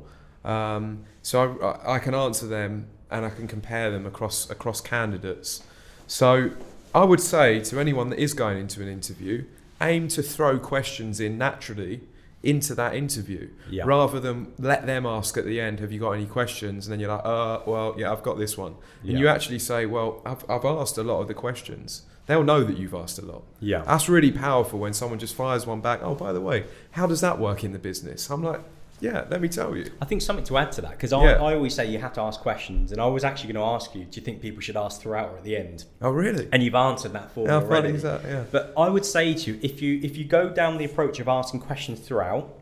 [0.44, 0.84] um,
[1.22, 1.36] so
[1.70, 2.72] I, I can answer them
[3.10, 5.62] and I can compare them across across candidates.
[6.06, 6.50] So
[6.96, 9.44] I would say to anyone that is going into an interview,
[9.82, 12.00] aim to throw questions in naturally
[12.42, 13.84] into that interview Yeah.
[13.84, 17.00] rather than let them ask at the end, "Have you got any questions?" And then
[17.00, 19.18] you're like, "Uh, well, yeah, I've got this one." And Yeah.
[19.18, 22.78] you actually say, "Well, I've, I've asked a lot of the questions." They'll know that
[22.78, 23.42] you've asked a lot.
[23.60, 23.82] Yeah.
[23.82, 26.00] That's really powerful when someone just fires one back.
[26.02, 28.30] Oh, by the way, how does that work in the business?
[28.30, 28.60] I'm like,
[29.00, 29.90] yeah, let me tell you.
[30.00, 31.42] I think something to add to that because I, Yeah.
[31.42, 33.94] I always say you have to ask questions, and I was actually going to ask
[33.94, 35.84] you: Do you think people should ask throughout or at the end?
[36.00, 36.48] Oh, really?
[36.52, 37.82] And you've answered that for How me already.
[37.88, 38.20] funny is that?
[38.24, 38.44] Yeah.
[38.50, 41.28] But I would say to you, if you if you go down the approach of
[41.28, 42.52] asking questions throughout,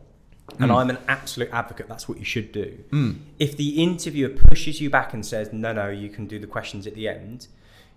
[0.59, 0.75] and Mm.
[0.77, 2.77] I'm an absolute advocate, that's what you should do.
[2.91, 3.19] Mm.
[3.39, 6.85] If the interviewer pushes you back and says, "No, no, you can do the questions
[6.85, 7.47] at the end,"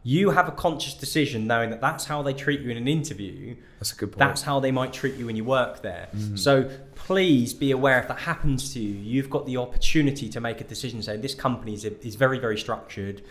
[0.05, 3.57] you have a conscious decision knowing that that's how they treat you in an interview.
[3.81, 4.18] That's a good point.
[4.20, 6.09] That's how they might treat you when you work there.
[6.16, 6.38] Mm.
[6.38, 6.70] So
[7.09, 10.64] please be aware if that happens to you, you've got the opportunity to make a
[10.64, 11.01] decision.
[11.03, 13.23] Say this company is, is very very structured.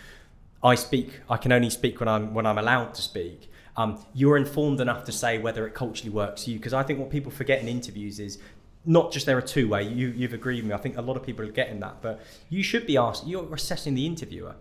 [0.64, 1.20] I speak.
[1.30, 3.52] I can only speak when I'm when I'm allowed to speak.
[3.76, 6.58] Um, you're informed enough to say whether it culturally works for you.
[6.58, 8.40] Because I think what people forget in interviews is
[8.84, 9.84] not just there are two way.
[9.84, 10.74] You you've agreed with me.
[10.74, 13.28] I think a lot of people are getting that, but you should be asked.
[13.28, 14.56] You're assessing the interviewer.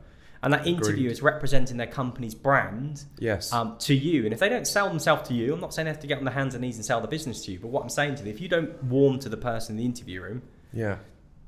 [0.47, 1.11] And that interview Agreed.
[1.11, 3.53] is representing their company's brand yes.
[3.53, 4.27] um, to you.
[4.27, 6.19] And if they don't sell themselves to you, I'm not saying they have to get
[6.19, 7.59] on their hands and knees and sell the business to you.
[7.59, 9.85] But what I'm saying to them, if you don't warm to the person in the
[9.85, 10.99] interview room, yeah.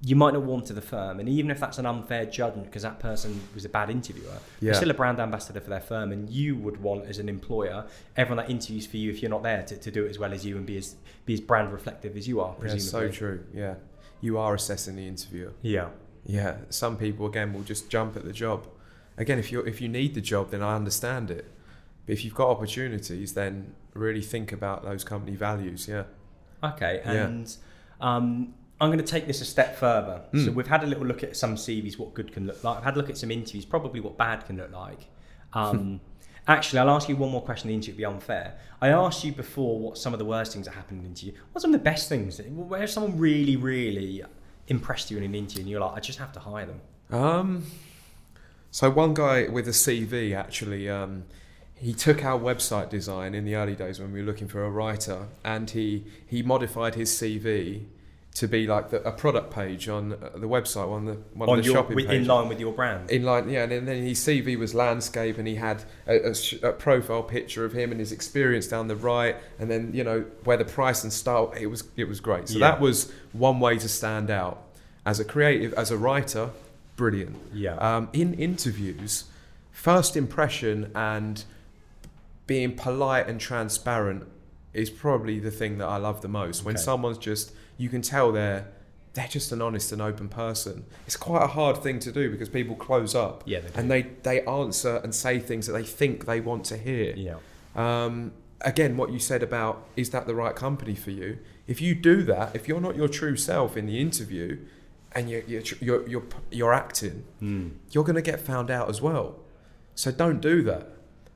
[0.03, 1.21] you might not warm to the firm.
[1.21, 4.67] And even if that's an unfair judgment because that person was a bad interviewer, Yeah.
[4.67, 6.11] you're still a brand ambassador for their firm.
[6.11, 9.45] And you would want, as an employer, everyone that interviews for you, if you're not
[9.45, 11.73] there, to, to do it as well as you and be as, be as brand
[11.73, 12.85] reflective as you are, presumably.
[12.85, 13.45] Yeah, so true.
[13.55, 13.75] Yeah.
[14.21, 15.53] You are assessing the interviewer.
[15.63, 15.91] Yeah.
[16.27, 16.57] Yeah.
[16.71, 18.67] Some people again will just jump at the job.
[19.19, 21.45] Again, if you if you need the job, then I understand it.
[22.07, 25.87] But if you've got opportunities, then really think about those company values.
[25.89, 26.05] Yeah.
[26.63, 27.13] Okay, Yeah.
[27.27, 27.57] and
[28.01, 30.23] um, I'm going to take this a step further.
[30.33, 30.55] So Mm.
[30.55, 32.79] we've had a little look at some CVs, what good can look like.
[32.79, 35.07] I've had a look at some interviews, probably what bad can look like.
[35.53, 36.01] Um,
[36.49, 37.69] actually, I'll ask you one more question.
[37.69, 38.57] The interview will be unfair.
[38.81, 41.33] I asked you before what some of the worst things that happened in an interview.
[41.53, 42.41] What's some of the best things?
[42.41, 44.23] Where someone really, really
[44.69, 46.81] impressed you in an interview, and you're like, I just have to hire them.
[47.11, 47.65] Um,
[48.71, 51.25] so one guy with a CV actually, um,
[51.75, 54.71] he took our website design in the early days when we were looking for a
[54.71, 57.85] writer, and he he modified his CV
[58.35, 61.59] to be like the, a product page on uh, the website, on the one On
[61.59, 62.23] of the your, shopping with- pages.
[62.23, 63.11] in line with your brand.
[63.11, 66.35] In line, yeah, and then- then his CV was landscape, and he had a, a
[66.69, 70.25] a profile picture of him and his experience down the right, and then you know
[70.45, 71.53] where the price and style.
[71.59, 72.49] It was it was great.
[72.49, 72.71] So Yeah.
[72.71, 74.63] that was one way to stand out
[75.07, 76.51] as a creative, as a writer.
[76.99, 77.37] Brilliant.
[77.55, 77.77] yeah.
[77.77, 79.25] Um, in interviews,
[79.71, 81.45] first impression and
[82.47, 84.27] being polite and transparent
[84.75, 86.65] is probably the thing that I love the most.
[86.65, 88.67] When someone's just, you can tell they're
[89.15, 90.85] they're just an honest and open person.
[91.07, 93.61] It's quite a hard thing to do because people close up yeah.
[93.61, 97.15] They and they they answer and say things that they think they want to hear.
[97.17, 97.37] yeah.
[97.77, 98.33] Um,
[98.63, 101.39] again, what you said about is that the right company for you?
[101.67, 104.59] If you do that, if you're not your true self in the interview,
[105.13, 107.73] and you're you're you're, you're, you're acting, Mm.
[107.91, 109.37] you're going to get found out as well.
[109.95, 110.89] So don't do that.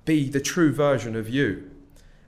[0.04, 1.70] Be the true version of you,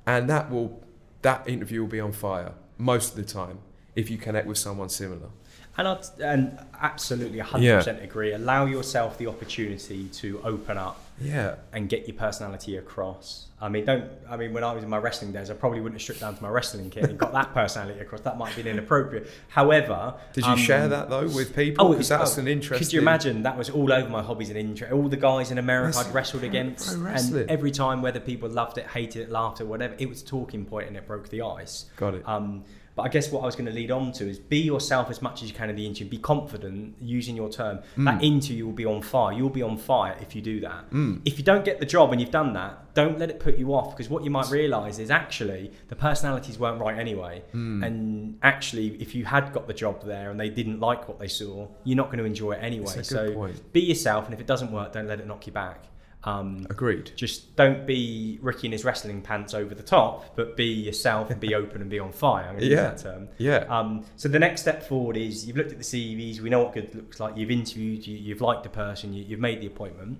[0.06, 0.82] and that will
[1.22, 3.58] that interview will be on fire most of the time
[3.94, 5.28] if you connect with someone similar.
[5.76, 8.32] And I'd, and absolutely 100% agree.
[8.32, 13.46] Allow yourself the opportunity to open up Yeah, and get your personality across.
[13.60, 14.10] I mean, don't.
[14.28, 16.36] I mean, when I was in my wrestling days, I probably wouldn't have stripped down
[16.36, 18.20] to my wrestling kit and got that personality across.
[18.22, 19.30] That might have been inappropriate.
[19.48, 21.86] However, did you um, share that though with people?
[21.86, 22.84] Oh, Because that's oh, an interesting.
[22.84, 24.92] Could you imagine that was all over my hobbies and interest?
[24.92, 28.76] All the guys in America That's I'd wrestled against, and every time whether people loved
[28.76, 31.42] it, hated it, laughed or whatever, it was a talking point and it broke the
[31.42, 31.86] ice.
[31.96, 32.28] Got it.
[32.28, 32.64] Um,
[32.96, 35.20] but I guess what I was going to lead on to is be yourself as
[35.20, 36.10] much as you can in the interview.
[36.10, 37.80] Be confident using your term.
[37.96, 39.32] That interview will be on fire.
[39.32, 40.90] You'll be on fire if you do that.
[40.90, 41.20] Mm.
[41.24, 43.74] If you don't get the job and you've done that, don't let it put you
[43.74, 47.42] off because what you might realise is actually the personalities weren't right anyway.
[47.52, 47.84] Mm.
[47.84, 51.28] And actually, if you had got the job there and they didn't like what they
[51.28, 52.84] saw, you're not going to enjoy it anyway.
[52.96, 53.72] It's a good so point.
[53.72, 55.86] be yourself, and if it doesn't work, don't let it knock you back.
[56.26, 57.10] Um, Agreed.
[57.16, 61.38] just don't be Ricky in his wrestling pants over the top, but be yourself and
[61.40, 62.44] be open and be on fire.
[62.44, 62.92] I'm going to Yeah.
[62.92, 63.28] use that term.
[63.38, 63.58] Yeah.
[63.68, 66.72] Um, so the next step forward is you've looked at the CVs, we know what
[66.72, 70.18] good looks like, you've interviewed, you, you've liked the person, you, you've made the appointment.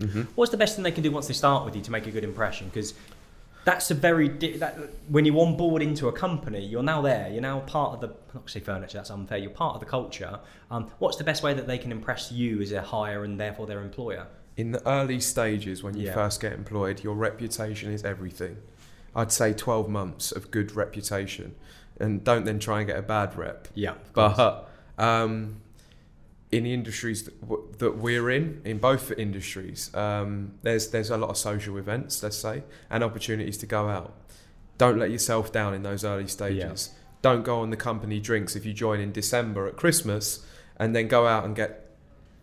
[0.00, 0.26] Mhm.
[0.36, 2.10] What's the best thing they can do once they start with you to make a
[2.10, 2.68] good impression?
[2.68, 2.94] Because
[3.64, 4.76] that's a very di- that,
[5.08, 7.28] when you on board into a company, you're now there.
[7.30, 8.98] You're now part of the not to say furniture.
[8.98, 9.38] That's unfair.
[9.38, 10.40] You're part of the culture.
[10.70, 13.66] Um, what's the best way that they can impress you as a hire and therefore
[13.66, 14.26] their employer?
[14.62, 16.14] In the early stages, when you Yeah.
[16.14, 18.58] first get employed, your reputation is everything.
[19.12, 21.56] I'd say 12 months of good reputation.
[21.98, 23.66] And don't then try and get a bad rep.
[23.74, 25.56] Yeah, But um,
[26.52, 31.16] in the industries that, w- that we're in, in both industries, um, there's, there's a
[31.16, 34.14] lot of social events, let's say, and opportunities to go out.
[34.78, 36.90] Don't let yourself down in those early stages.
[37.20, 40.46] Don't go on the company drinks if you join in December at Christmas
[40.76, 41.81] and then go out and get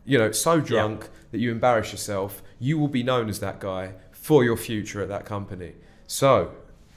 [0.10, 3.94] you know, so drunk that you embarrass yourself, you will be known as that guy
[4.12, 5.74] for your future at that company.
[6.08, 6.52] So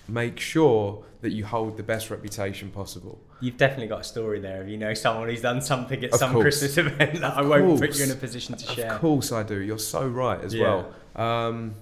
[0.08, 3.20] make sure that you hold the best reputation possible.
[3.40, 4.62] You've definitely got a story there.
[4.62, 6.42] If you know someone who's done something at Of some course.
[6.60, 8.94] Christmas event that I Of won't put you in a position to share.
[8.94, 9.60] Of course I do.
[9.60, 10.62] You're so right as Yeah.
[10.64, 10.80] well.
[11.26, 11.74] Um,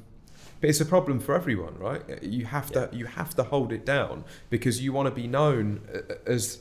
[0.61, 2.03] but it's a problem for everyone, right?
[2.23, 5.81] You have to you have to hold it down because you want to be known
[5.95, 6.61] uh, as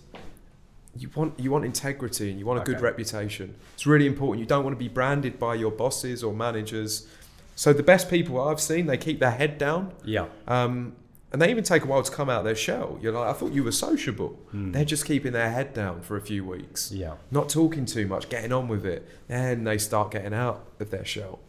[1.00, 3.56] you want you want integrity and you want a good reputation.
[3.76, 4.40] It's really important.
[4.40, 7.08] You don't want to be branded by your bosses or managers.
[7.56, 9.94] So the best people I've seen, they keep their head down.
[10.04, 10.28] Yeah.
[10.48, 10.96] Um,
[11.32, 12.98] and they even take a while to come out of their shell.
[13.02, 14.40] You're like, I thought you were sociable.
[14.54, 14.74] Mm.
[14.74, 17.16] They're just keeping their head down for a few weeks Yeah.
[17.30, 19.08] not talking too much, getting on with it.
[19.28, 21.40] Then they start getting out of their shell.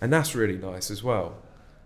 [0.00, 1.36] And that's really nice as well.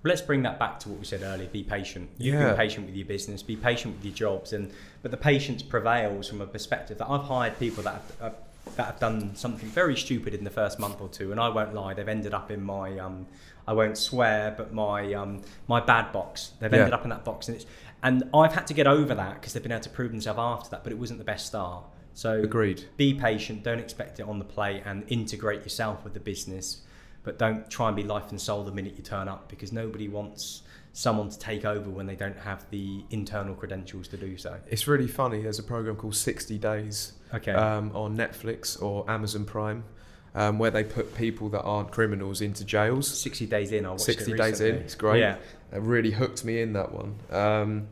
[0.07, 1.49] Let's bring that back to what we said earlier.
[1.49, 2.11] Be patient.
[2.19, 2.49] You've Yeah.
[2.49, 3.43] been patient with your business.
[3.43, 4.71] Be patient with your jobs, and
[5.03, 8.31] but the patience prevails from a perspective that I've hired people that have, uh,
[8.77, 11.75] that have done something very stupid in the first month or two, and I won't
[11.75, 13.27] lie, they've ended up in my um,
[13.67, 16.53] I won't swear, but my um, my bad box.
[16.61, 16.81] They've Yeah.
[16.81, 17.65] ended up in that box, and it's
[18.03, 20.69] and I've had to get over that because they've been able to prove themselves after
[20.73, 21.83] that, but it wasn't the best start.
[22.13, 22.85] So Agreed.
[22.99, 23.63] be patient.
[23.63, 26.83] Don't expect it on the plate, and integrate yourself with the business.
[27.25, 30.09] But don't try and be life and soul the minute you turn up, because nobody
[30.09, 30.63] wants
[30.93, 34.57] someone to take over when they don't have the internal credentials to do so.
[34.69, 35.43] It's really funny.
[35.43, 37.51] There's a program called 60 Days Okay.
[37.53, 39.83] um, on Netflix or Amazon Prime
[40.37, 43.09] um, where they put people that aren't criminals into jails.
[43.09, 45.21] Sixty days in, I watched 60 it days in, it's great.
[45.21, 45.37] Yeah,
[45.73, 47.17] It really hooked me in that one.
[47.31, 47.89] Um,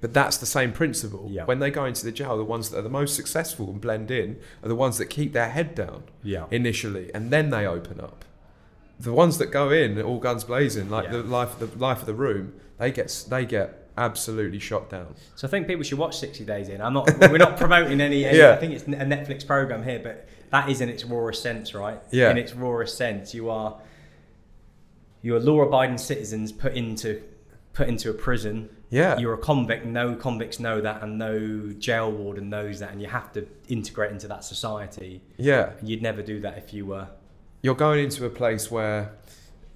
[0.00, 1.28] but that's the same principle.
[1.30, 1.44] Yeah.
[1.44, 4.10] When they go into the jail, the ones that are the most successful and blend
[4.10, 6.04] in are the ones that keep their head down.
[6.22, 8.24] yeah, initially, and then they open up.
[9.04, 11.12] The ones that go in all guns blazing, like Yeah.
[11.12, 15.14] the life, the life of the room, they get they get absolutely shot down.
[15.36, 16.80] So I think people should watch Sixty Days In.
[16.80, 17.08] I'm not.
[17.20, 18.24] we're not promoting any.
[18.24, 18.52] any Yeah.
[18.52, 22.00] I think it's a Netflix program here, but that is in its rawest sense, right?
[22.10, 22.30] Yeah.
[22.30, 23.76] In its rawest sense, you are
[25.22, 27.22] you are law-abiding citizens put into
[27.72, 29.18] put into a prison Yeah.
[29.18, 29.84] You're a convict.
[29.86, 34.12] No convicts know that, and no jail warden knows that, and you have to integrate
[34.12, 35.22] into that society.
[35.36, 35.72] Yeah.
[35.80, 37.08] And you'd never do that if you were.
[37.64, 39.12] You're going into a place where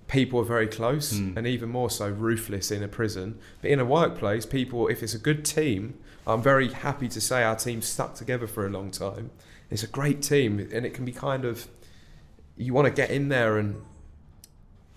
[0.08, 1.38] people are very close Mm.
[1.38, 3.38] and even more so ruthless in a prison.
[3.62, 5.94] But in a workplace, people, if it's a good team,
[6.26, 9.30] I'm very happy to say our team stuck together for a long time.
[9.70, 11.66] It's a great team, and it can be kind of
[12.58, 13.76] you want to get in there and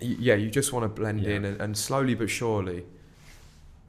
[0.00, 1.36] yeah, you just want to blend Yeah.
[1.36, 2.84] in and, and slowly but surely,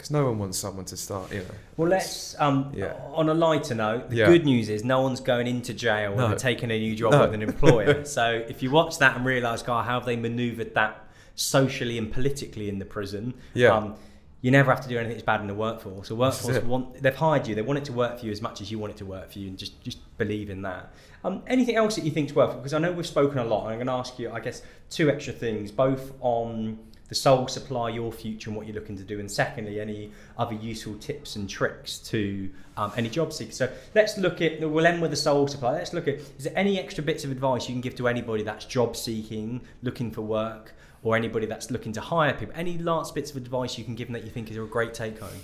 [0.04, 1.46] because no one wants someone to start, you know.
[1.78, 2.36] Well, let's.
[2.38, 2.94] Um, Yeah.
[3.14, 4.26] On a lighter note, the Yeah.
[4.26, 6.32] good news is no one's going into jail No.
[6.34, 7.22] or taking a new job No.
[7.22, 8.04] with an employer.
[8.18, 12.12] so if you watch that and realise, God, how have they manoeuvred that socially and
[12.12, 13.34] politically in the prison?
[13.54, 13.70] Yeah.
[13.78, 13.96] Um,
[14.42, 16.10] you never have to do anything that's bad in the workforce.
[16.10, 17.56] The workforce want they've hired you.
[17.56, 19.32] They want it to work for you as much as you want it to work
[19.32, 20.92] for you, and just just believe in that.
[21.24, 22.54] Um, anything else that you think's worth?
[22.58, 23.62] Because I know we've spoken a lot.
[23.64, 26.78] And I'm going to ask you, I guess, two extra things, both on
[27.14, 30.56] the Sole Supply, your future, and what you're looking to do, and secondly, any other
[30.56, 33.56] useful tips and tricks to um, any job seekers.
[33.56, 34.60] So let's look at.
[34.60, 35.74] We'll end with the Sole Supply.
[35.74, 36.16] Let's look at.
[36.16, 39.62] Is there any extra bits of advice you can give to anybody that's job seeking,
[39.84, 40.74] looking for work?
[41.04, 44.08] Or anybody that's looking to hire people, any last bits of advice you can give
[44.08, 45.42] them that you think is a great take home?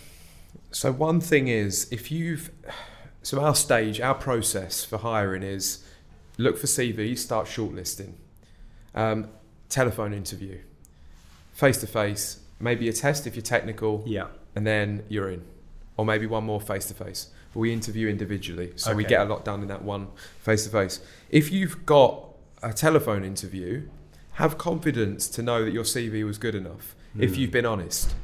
[0.71, 2.49] So one thing is, if you've,
[3.23, 5.83] so our stage, our process for hiring is
[6.37, 8.13] look for CVs, start shortlisting,
[8.95, 9.27] um,
[9.67, 10.59] telephone interview,
[11.59, 14.27] face to face, maybe a test if you're technical, Yeah.
[14.55, 15.41] and then you're in,
[15.97, 17.27] or maybe one more face to face.
[17.53, 20.07] But we interview individually, so we get a lot done in that one
[20.39, 21.01] face to face.
[21.29, 22.13] If you've got
[22.63, 23.89] a telephone interview,
[24.33, 26.95] have confidence to know that your CV was good enough.
[27.17, 27.37] If Mm.
[27.39, 28.15] you've been honest.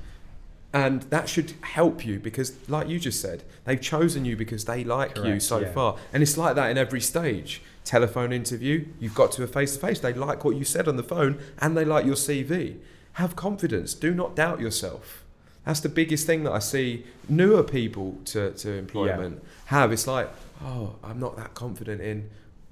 [0.73, 4.83] And that should help you because, like you just said, they've chosen you because they
[4.83, 5.71] like you so yeah.
[5.71, 5.97] far.
[6.13, 7.61] And it's like that in every stage.
[7.85, 9.99] Telephone interview, you've got to a face to face.
[9.99, 12.77] They like what you said on the phone and they like your CV.
[13.15, 13.93] Have confidence.
[13.93, 15.23] Do not doubt yourself.
[15.65, 19.91] That's the biggest thing that I see newer people to, to employment have.
[19.91, 20.29] It's like,
[20.63, 22.29] oh, I'm not that confident in.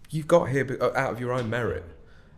[0.09, 1.83] You've got here be- out of your own merit.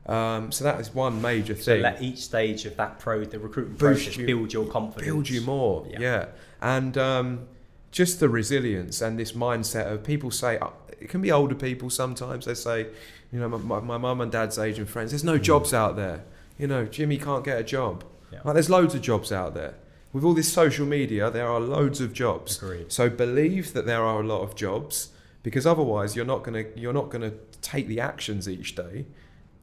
[0.05, 1.81] Um, so that is one major So thing.
[1.81, 5.05] let each stage of that pro the recruitment Boost process you- build your confidence.
[5.11, 5.85] build you more.
[5.89, 5.99] Yeah.
[5.99, 6.25] Yeah,
[6.61, 7.47] and um,
[7.91, 10.69] just the resilience and this mindset of people say uh,
[11.01, 12.45] it can be older people sometimes.
[12.45, 12.85] They say,
[13.31, 15.09] you know, my my mum and dad's age and friends.
[15.11, 16.23] There's no jobs out there.
[16.57, 18.03] You know, Jimmy can't get a job.
[18.31, 18.39] Yeah.
[18.43, 19.75] Like, there's loads of jobs out there.
[20.13, 22.57] With all this social media, there are loads of jobs.
[22.61, 22.91] Agreed.
[22.91, 25.09] So believe that there are a lot of jobs,
[25.43, 29.05] because otherwise you're not gonna you're not gonna take the actions each day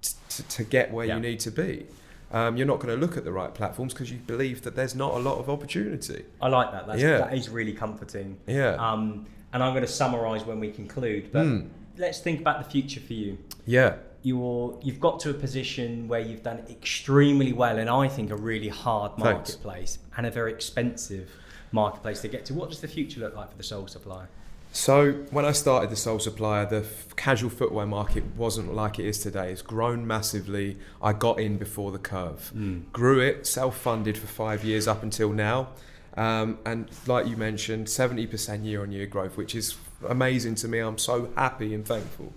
[0.02, 1.14] t- to, to get where Yeah.
[1.16, 1.86] you need to be.
[2.30, 4.94] Um, you're not going to look at the right platforms because you believe that there's
[4.94, 6.24] not a lot of opportunity.
[6.40, 6.86] I like that.
[6.86, 7.18] That's, Yeah.
[7.18, 8.38] That is really comforting.
[8.46, 8.70] Yeah.
[8.76, 11.30] Um, and I'm going to summarise when we conclude.
[11.30, 11.68] But Mm.
[11.98, 13.36] let's think about the future for you.
[13.66, 13.96] yeah.
[14.22, 18.36] You're, you've got to a position where you've done extremely well in, I think, a
[18.36, 19.24] really hard Thanks.
[19.24, 21.30] marketplace and a very expensive
[21.72, 22.54] marketplace to get to.
[22.54, 24.28] What does the future look like for the Sole Supplier?
[24.74, 29.04] So when I started the Sole Supplier, the f- casual footwear market wasn't like it
[29.04, 29.52] is today.
[29.52, 30.78] It's grown massively.
[31.02, 32.52] I got in before the curve,
[32.90, 35.68] grew it, self-funded for five years up until now,
[36.16, 39.76] um, and like you mentioned, seventy percent year-on-year growth, which is
[40.08, 40.78] amazing to me.
[40.78, 42.32] I'm so happy and thankful.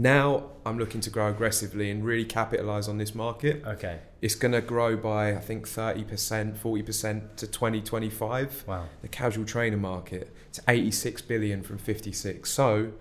[0.00, 3.64] Now I'm looking to grow aggressively and really capitalize on this market.
[3.66, 3.98] Okay.
[4.22, 8.84] It's going to grow by I think 30%, 40% to 2025 Wow.
[9.02, 12.48] the casual trainer market to 86 billion from 56.
[12.48, 12.92] So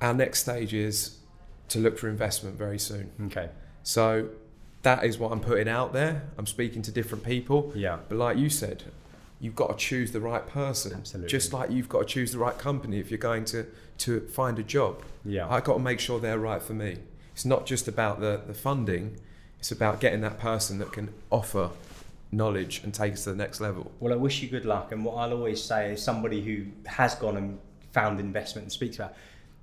[0.00, 1.18] our next stage is
[1.68, 3.10] to look for investment very soon.
[3.26, 3.50] Okay.
[3.82, 4.30] So
[4.84, 6.22] that is what I'm putting out there.
[6.38, 7.98] I'm speaking to different people, Yeah.
[8.08, 8.84] but like you said,
[9.40, 10.94] you've got to choose the right person.
[10.94, 11.28] Absolutely.
[11.28, 13.66] Just like you've got to choose the right company if you're going to
[13.98, 15.02] to find a job.
[15.24, 15.48] Yeah.
[15.48, 16.98] I got to make sure they're right for me.
[17.32, 19.18] It's not just about the, the funding,
[19.58, 21.70] it's about getting that person that can offer
[22.30, 23.90] knowledge and take us to the next level.
[24.00, 24.92] Well, I wish you good luck.
[24.92, 27.58] And what I'll always say is somebody who has gone and
[27.92, 29.14] found investment and speaks about.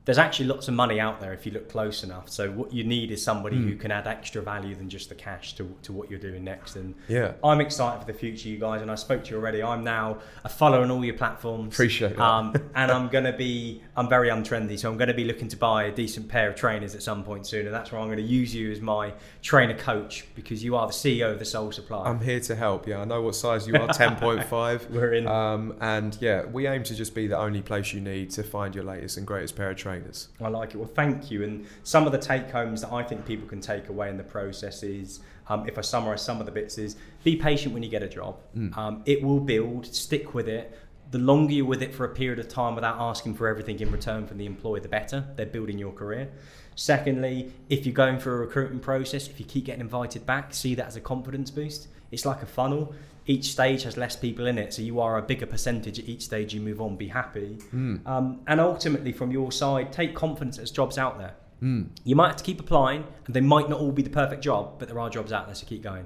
[0.06, 2.30] There's actually lots of money out there if you look close enough.
[2.30, 3.70] So what you need is somebody Hmm.
[3.70, 6.76] who can add extra value than just the cash to, to what you're doing next.
[6.76, 7.32] And Yeah.
[7.44, 8.84] I'm excited for the future, you guys.
[8.84, 9.64] And I spoke to you already.
[9.64, 11.74] I'm now a follower on all your platforms.
[11.74, 12.22] Appreciate that.
[12.24, 15.48] Um, and I'm going to be, I'm very untrendy, so I'm going to be looking
[15.48, 17.66] to buy a decent pair of trainers at some point soon.
[17.66, 20.86] And that's where I'm going to use you as my trainer coach because you are
[20.86, 22.08] the CEO of the Sole Supply.
[22.08, 22.88] I'm here to help.
[22.88, 24.92] Yeah, I know what size you are, 10.5.
[24.92, 25.28] We're in.
[25.28, 28.76] Um, and yeah, we aim to just be the only place you need to find
[28.76, 29.95] your latest and greatest pair of trainers.
[30.42, 30.78] I like it.
[30.78, 31.44] Well, thank you.
[31.44, 34.24] And some of the take homes that I think people can take away in the
[34.24, 37.90] process is, um, if I summarise some of the bits, is be patient when you
[37.90, 38.38] get a job.
[38.78, 39.86] Um, it will build.
[39.86, 40.78] Stick with it.
[41.12, 43.92] The longer you're with it for a period of time without asking for everything in
[43.92, 45.26] return from the employer, the better.
[45.36, 46.30] They're building your career.
[46.76, 50.76] Secondly, if you're going through a recruitment process, if you keep getting invited back, see
[50.76, 51.88] that as a confidence boost.
[52.12, 52.94] It's like a funnel.
[53.28, 56.22] Each stage has less people in it, so you are a bigger percentage at each
[56.24, 56.96] stage you move on.
[56.96, 58.06] Be happy, Mm.
[58.08, 61.34] um, and ultimately from your side, take confidence there's jobs out there.
[61.64, 61.88] Mm.
[62.04, 64.76] You might have to keep applying, and they might not all be the perfect job,
[64.78, 66.06] but there are jobs out there, so keep going.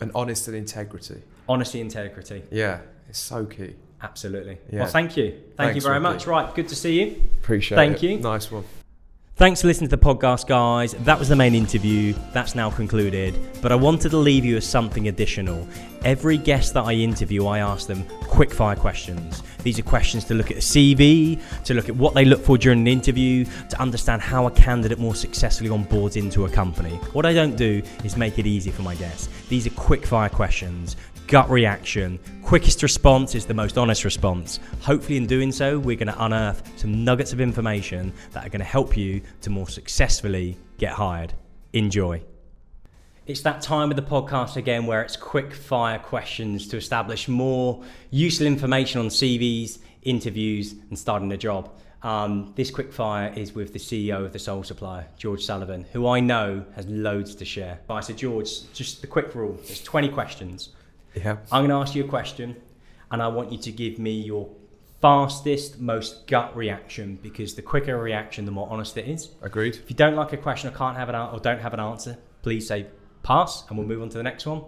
[0.00, 1.22] And honesty and integrity.
[1.48, 3.74] Honesty, integrity, Yeah, it's so key.
[4.02, 4.58] absolutely.
[4.70, 4.80] Yeah.
[4.80, 6.02] Well, thank you, thank you very Ricky.
[6.14, 6.26] much.
[6.26, 7.22] Right, good to see you.
[7.42, 8.10] Appreciate Thank it.
[8.12, 8.18] you.
[8.18, 8.64] Nice one.
[9.36, 10.94] Thanks for listening to the podcast, guys.
[11.04, 12.14] That was the main interview.
[12.32, 13.38] That's now concluded.
[13.60, 15.68] But I wanted to leave you with something additional.
[16.06, 19.42] Every guest that I interview, I ask them quick fire questions.
[19.62, 22.56] These are questions to look at the CV, to look at what they look for
[22.56, 26.96] during an interview, to understand how a candidate more successfully onboards into a company.
[27.12, 29.28] What I don't do is make it easy for my guests.
[29.50, 30.96] These are quick fire questions
[31.26, 32.18] gut reaction.
[32.42, 34.60] Quickest response is the most honest response.
[34.80, 38.60] Hopefully, in doing so, we're going to unearth some nuggets of information that are going
[38.60, 41.32] to help you to more successfully get hired.
[41.72, 42.22] Enjoy.
[43.26, 47.82] It's that time of the podcast again where it's quick fire questions to establish more
[48.10, 51.70] useful information on CVs, interviews, and starting a job.
[52.04, 56.06] Um, this quick fire is with the CEO of the Sole Supplier, George Sullivan, who
[56.06, 57.80] I know has loads to share.
[57.90, 60.68] I said, George, just the quick rule there's 20 questions.
[61.16, 61.38] Yeah.
[61.50, 62.56] I'm going to ask you a question,
[63.10, 64.48] and I want you to give me your
[65.00, 69.30] fastest, most gut reaction because the quicker a reaction, the more honest it is.
[69.42, 69.76] Agreed.
[69.76, 71.80] If you don't like a question or can't have an an- or don't have an
[71.80, 72.86] answer, please say
[73.22, 74.62] pass, and we'll move on to the next one.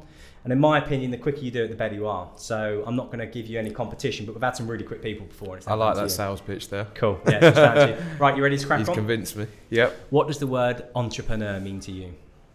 [0.45, 2.31] And in my opinion, the quicker you do it, the better you are.
[2.37, 5.03] So I'm not going to give you any competition, but we've had some really quick
[5.03, 5.59] people before.
[5.67, 6.87] I like that sales pitch there.
[6.95, 7.21] Cool.
[7.29, 7.97] Yeah.
[8.19, 8.37] Right.
[8.37, 8.95] You ready to crack He's on?
[8.95, 9.47] convinced me.
[9.71, 9.97] Yep.
[10.11, 12.15] what does the word entrepreneur mean to you?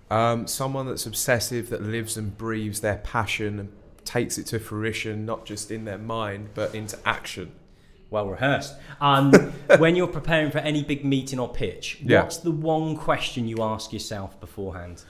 [0.09, 3.69] Um, someone that's obsessive, that lives and breathes their passion and
[4.05, 7.51] takes it to fruition, not just in their mind, but into action.
[8.09, 8.75] well rehearsed.
[9.01, 9.31] Um,
[9.79, 12.21] when you're preparing for any big meeting or pitch, Yeah.
[12.21, 15.03] what's the one question you ask yourself beforehand?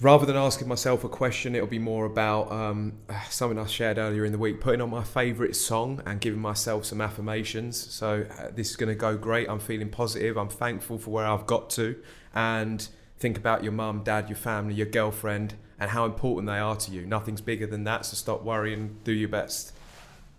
[0.00, 2.94] Rather than asking myself a question, it'll be more about um,
[3.30, 6.84] something I shared earlier in the week, putting on my favourite song and giving myself
[6.84, 7.76] some affirmations.
[7.76, 9.48] So, uh, this is going to go great.
[9.48, 10.36] I'm feeling positive.
[10.36, 11.94] I'm thankful for where I've got to.
[12.34, 12.88] And
[13.18, 16.90] think about your mum, dad, your family, your girlfriend, and how important they are to
[16.90, 17.06] you.
[17.06, 18.06] Nothing's bigger than that.
[18.06, 19.72] So, stop worrying, do your best.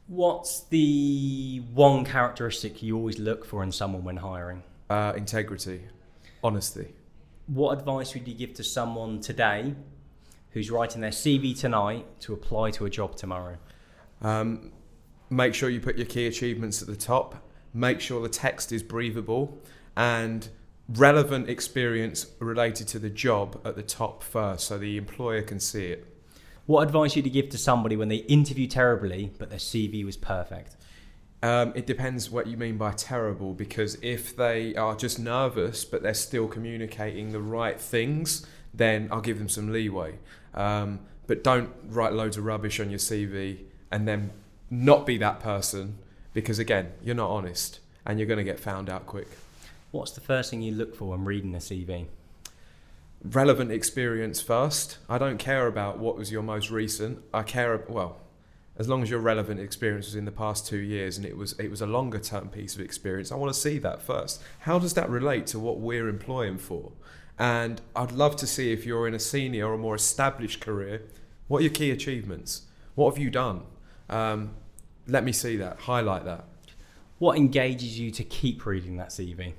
[0.08, 4.62] What's the one characteristic you always look for in someone when hiring?
[4.90, 5.82] Uh, integrity,
[6.44, 6.94] honesty.
[7.48, 9.74] What advice would you give to someone today
[10.52, 13.58] who's writing their CV tonight to apply to a job tomorrow?
[14.22, 14.72] Um,
[15.30, 17.44] make sure you put your key achievements at the top.
[17.74, 19.60] Make sure the text is breathable
[19.98, 20.48] and
[20.88, 25.88] relevant experience related to the job at the top first so the employer can see
[25.88, 26.06] it.
[26.66, 30.18] What advice would you give to somebody when they interview terribly but their CV was
[30.18, 30.76] perfect?
[31.44, 36.02] Um, it depends what you mean by terrible because if they are just nervous but
[36.02, 40.18] they're still communicating the right things, then I'll give them some leeway.
[40.54, 43.60] Um, but don't write loads of rubbish on your CV
[43.92, 44.32] and then
[44.70, 45.98] not be that person
[46.34, 49.28] because, again, you're not honest and you're going to get found out quick.
[49.96, 52.08] What's the first thing you look for when reading a CV?
[53.24, 54.98] relevant experience first.
[55.10, 57.24] I don't care about what was your most recent.
[57.34, 58.18] I care well,
[58.78, 61.54] as long as your relevant experience was in the past two years and it was
[61.54, 63.32] it was a longer term piece of experience.
[63.32, 64.44] I want to see that first.
[64.60, 66.92] How does that relate to what we're employing for?
[67.40, 71.04] And I'd love to see if you're in a senior or more established career,
[71.48, 72.64] what are your key achievements?
[72.96, 73.62] What have you done?
[74.10, 74.52] Um,
[75.08, 75.80] let me see that.
[75.80, 76.44] Highlight that.
[77.18, 79.54] What engages you to keep reading that CV?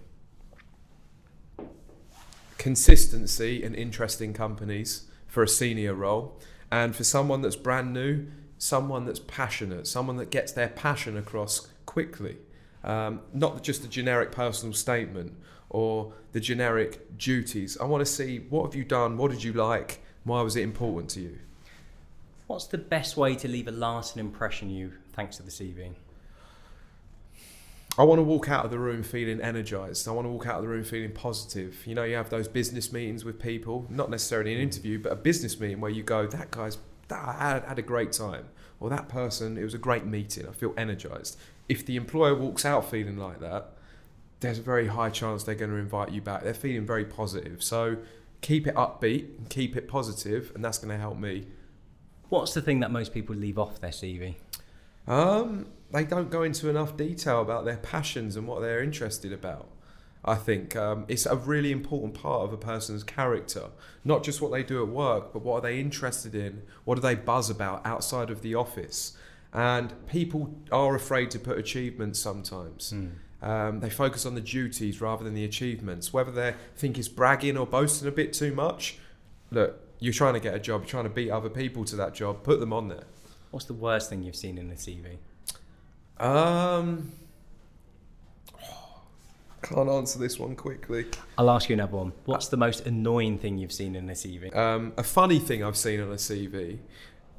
[2.59, 6.39] Consistency and interesting companies for a senior role,
[6.71, 8.27] and for someone that's brand new,
[8.59, 12.39] someone that's passionate, someone that gets their passion across quickly.
[12.83, 15.35] Um, not just the generic personal statement
[15.71, 17.77] or the generic duties.
[17.79, 20.63] I want to see what have you done, what did you like, why was it
[20.63, 21.39] important to you.
[22.47, 25.95] What's the best way to leave a lasting impression you thanks to the CV?
[27.99, 30.07] I want to walk out of the room feeling energized.
[30.07, 31.87] I want to walk out of the room feeling positive.
[31.87, 35.17] You know, you have those business meetings with people, not necessarily an interview, but a
[35.17, 36.77] business meeting where you go, that guy's,
[37.09, 38.49] that, I had, had a great time.
[38.81, 40.47] Or that person, it was a great meeting.
[40.47, 41.39] I feel energized.
[41.71, 43.73] If the employer walks out feeling like that,
[44.41, 46.45] there's a very high chance they're going to invite you back.
[46.45, 47.63] They're feeling very positive.
[47.63, 47.97] So
[48.43, 51.47] keep it upbeat and keep it positive, and that's going to help me.
[52.29, 54.35] What's the thing that most people leave off their CV?
[55.07, 59.69] Um, they don't go into enough detail about their passions and what they're interested about.
[60.25, 63.67] I think um, it's a really important part of a person's character,
[64.05, 66.63] not just what they do at work, but what are they interested in?
[66.85, 69.17] What do they buzz about outside of the office?
[69.53, 72.93] And people are afraid to put achievements sometimes.
[73.41, 76.13] Um, they focus on the duties rather than the achievements.
[76.13, 78.99] Whether they think it's bragging or boasting a bit too much,
[79.53, 82.15] look, you're trying to get a job, you're trying to beat other people to that
[82.15, 83.05] job, put them on there.
[83.53, 85.19] What's the worst thing you've seen in a CV?
[86.19, 87.13] Um,
[89.63, 91.07] can't answer this one quickly.
[91.37, 92.13] I'll ask you another one.
[92.25, 94.55] What's the most annoying thing you've seen in a CV?
[94.55, 96.79] Um, a funny thing I've seen on a CV,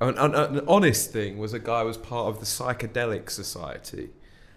[0.02, 4.10] an, an, an honest thing, was a guy was part of the Psychedelic Society.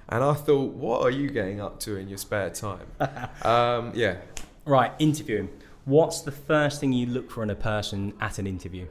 [0.09, 2.87] And I thought, what are you getting up to in your spare time?
[3.43, 4.17] um, yeah.
[4.65, 5.49] Right, interviewing.
[5.85, 8.89] What's the first thing you look for in a person at an interview?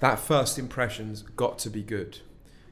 [0.00, 2.20] That first impression's got to be good.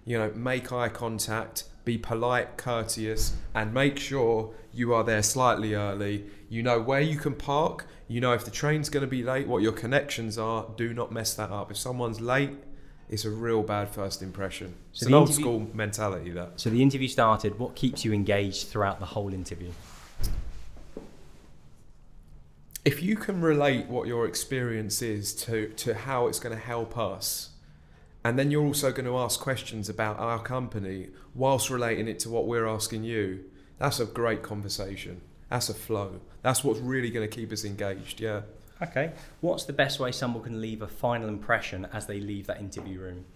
[0.04, 5.74] You know, make eye contact, be polite, courteous, and make sure you are there slightly
[5.74, 6.24] early.
[6.48, 7.86] You know where you can park.
[8.06, 10.66] You know if the train's going to be late, what your connections are.
[10.76, 11.70] Do not mess that up.
[11.70, 12.50] If someone's late,
[13.08, 14.74] it's a real bad first impression.
[14.90, 16.60] It's So an the old interview- school mentality that.
[16.60, 17.58] So the interview started.
[17.58, 19.70] What keeps you engaged throughout the whole interview?
[22.84, 26.98] If you can relate what your experience is to, to how it's going to help
[26.98, 27.50] us,
[28.24, 32.30] and then you're also going to ask questions about our company whilst relating it to
[32.30, 33.44] what we're asking you,
[33.78, 35.20] that's a great conversation.
[35.50, 36.20] That's a flow.
[36.42, 38.20] That's what's really going to keep us engaged.
[38.20, 38.42] Yeah.
[38.82, 39.12] Okay.
[39.40, 43.00] What's the best way someone can leave a final impression as they leave that interview
[43.00, 43.26] room?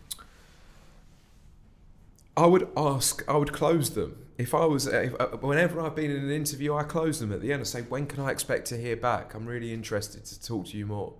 [2.36, 4.24] I would ask, I would close them.
[4.39, 7.41] If I was, if, uh, whenever I've been in an interview, I close them at
[7.41, 9.34] the end and say, when can I expect to hear back?
[9.34, 11.14] I'm really interested to talk to you more.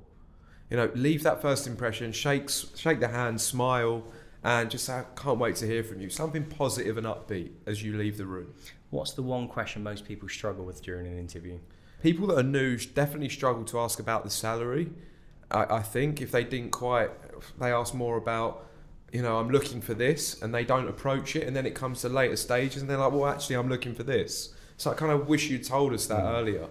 [0.71, 4.05] You know, leave that first impression, shake, shake the hand, smile,
[4.45, 6.11] and just say, I can't wait to hear from you.
[6.11, 8.53] Something positive and upbeat as you leave the room.
[8.91, 11.59] What's the one question most people struggle with during an interview?
[12.03, 14.91] People that are new definitely struggle to ask about the salary.
[15.51, 17.11] I, I think if they didn't quite,
[17.59, 18.67] they ask more about,
[19.13, 22.03] you know, I'm looking for this, and they don't approach it, and then it comes
[22.03, 24.55] to later stages, and they're like, well, actually, I'm looking for this.
[24.77, 26.69] So I kind of wish you'd told us that earlier.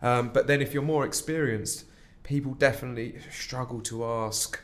[0.00, 1.84] Um, but then if you're more experienced,
[2.24, 4.58] people definitely struggle to ask.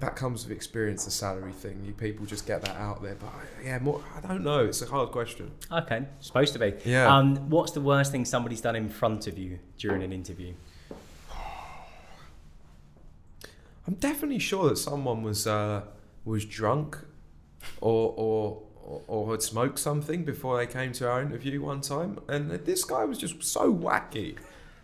[0.00, 1.82] That comes with experience, the salary thing.
[1.84, 3.30] You people just get that out there, but
[3.64, 4.00] yeah, more.
[4.16, 4.64] I don't know.
[4.66, 5.50] It's a hard question.
[5.72, 6.74] Okay, supposed to be.
[6.84, 7.12] Yeah.
[7.16, 10.52] Um, what's the worst thing somebody's done in front of you during an interview?
[13.88, 15.82] I'm definitely sure that someone was uh,
[16.24, 16.98] was drunk,
[17.80, 22.18] or or or- or had smoked something before they came to our interview one time,
[22.28, 24.36] and this guy was just so wacky.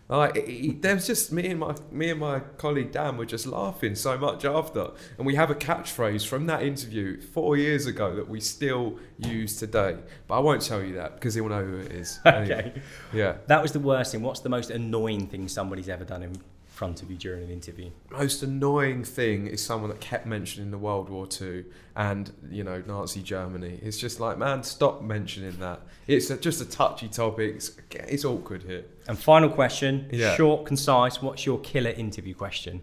[0.09, 3.47] Like he, there was just me and my me and my colleague Dan were just
[3.47, 8.15] laughing so much after, and we have a catchphrase from that interview four years ago
[8.17, 9.97] that we still use today.
[10.29, 12.21] But I won't tell you that because he'll know who it is.
[12.27, 12.83] Anyway, Okay.
[13.15, 13.37] yeah.
[13.47, 14.21] That was the worst thing.
[14.23, 16.37] What's the most annoying thing somebody's ever done in
[16.67, 17.89] front of you during an interview?
[18.11, 21.65] most annoying thing is someone that kept mentioning the World War Two
[21.97, 23.79] and you know Nazi Germany.
[23.83, 25.81] It's just like, man, stop mentioning that.
[26.07, 27.55] It's a, just a touchy topic.
[27.55, 28.85] It's, it's awkward here.
[29.09, 30.35] And final question, Yeah.
[30.37, 31.21] short, concise.
[31.21, 32.83] What's your killer interview question?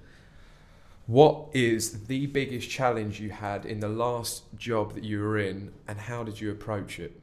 [1.07, 5.71] What is the biggest challenge you had in the last job that you were in,
[5.87, 7.19] and how did you approach it?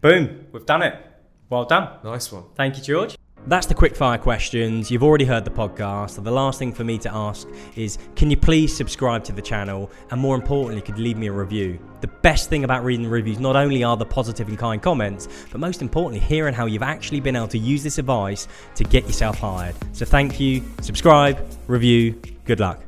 [0.00, 0.94] Boom, we've done it.
[1.48, 1.88] Well done.
[2.04, 2.44] Nice one.
[2.54, 3.16] Thank you, George.
[3.46, 4.90] That's the quickfire questions.
[4.90, 6.22] You've already heard the podcast.
[6.22, 9.90] The last thing for me to ask is can you please subscribe to the channel?
[10.10, 11.78] And more importantly, could leave me a review?
[12.00, 15.28] The best thing about reading the reviews not only are the positive and kind comments,
[15.52, 19.04] but most importantly, hearing how you've actually been able to use this advice to get
[19.06, 19.74] yourself hired.
[19.92, 22.80] So thank you, subscribe, review, good luck.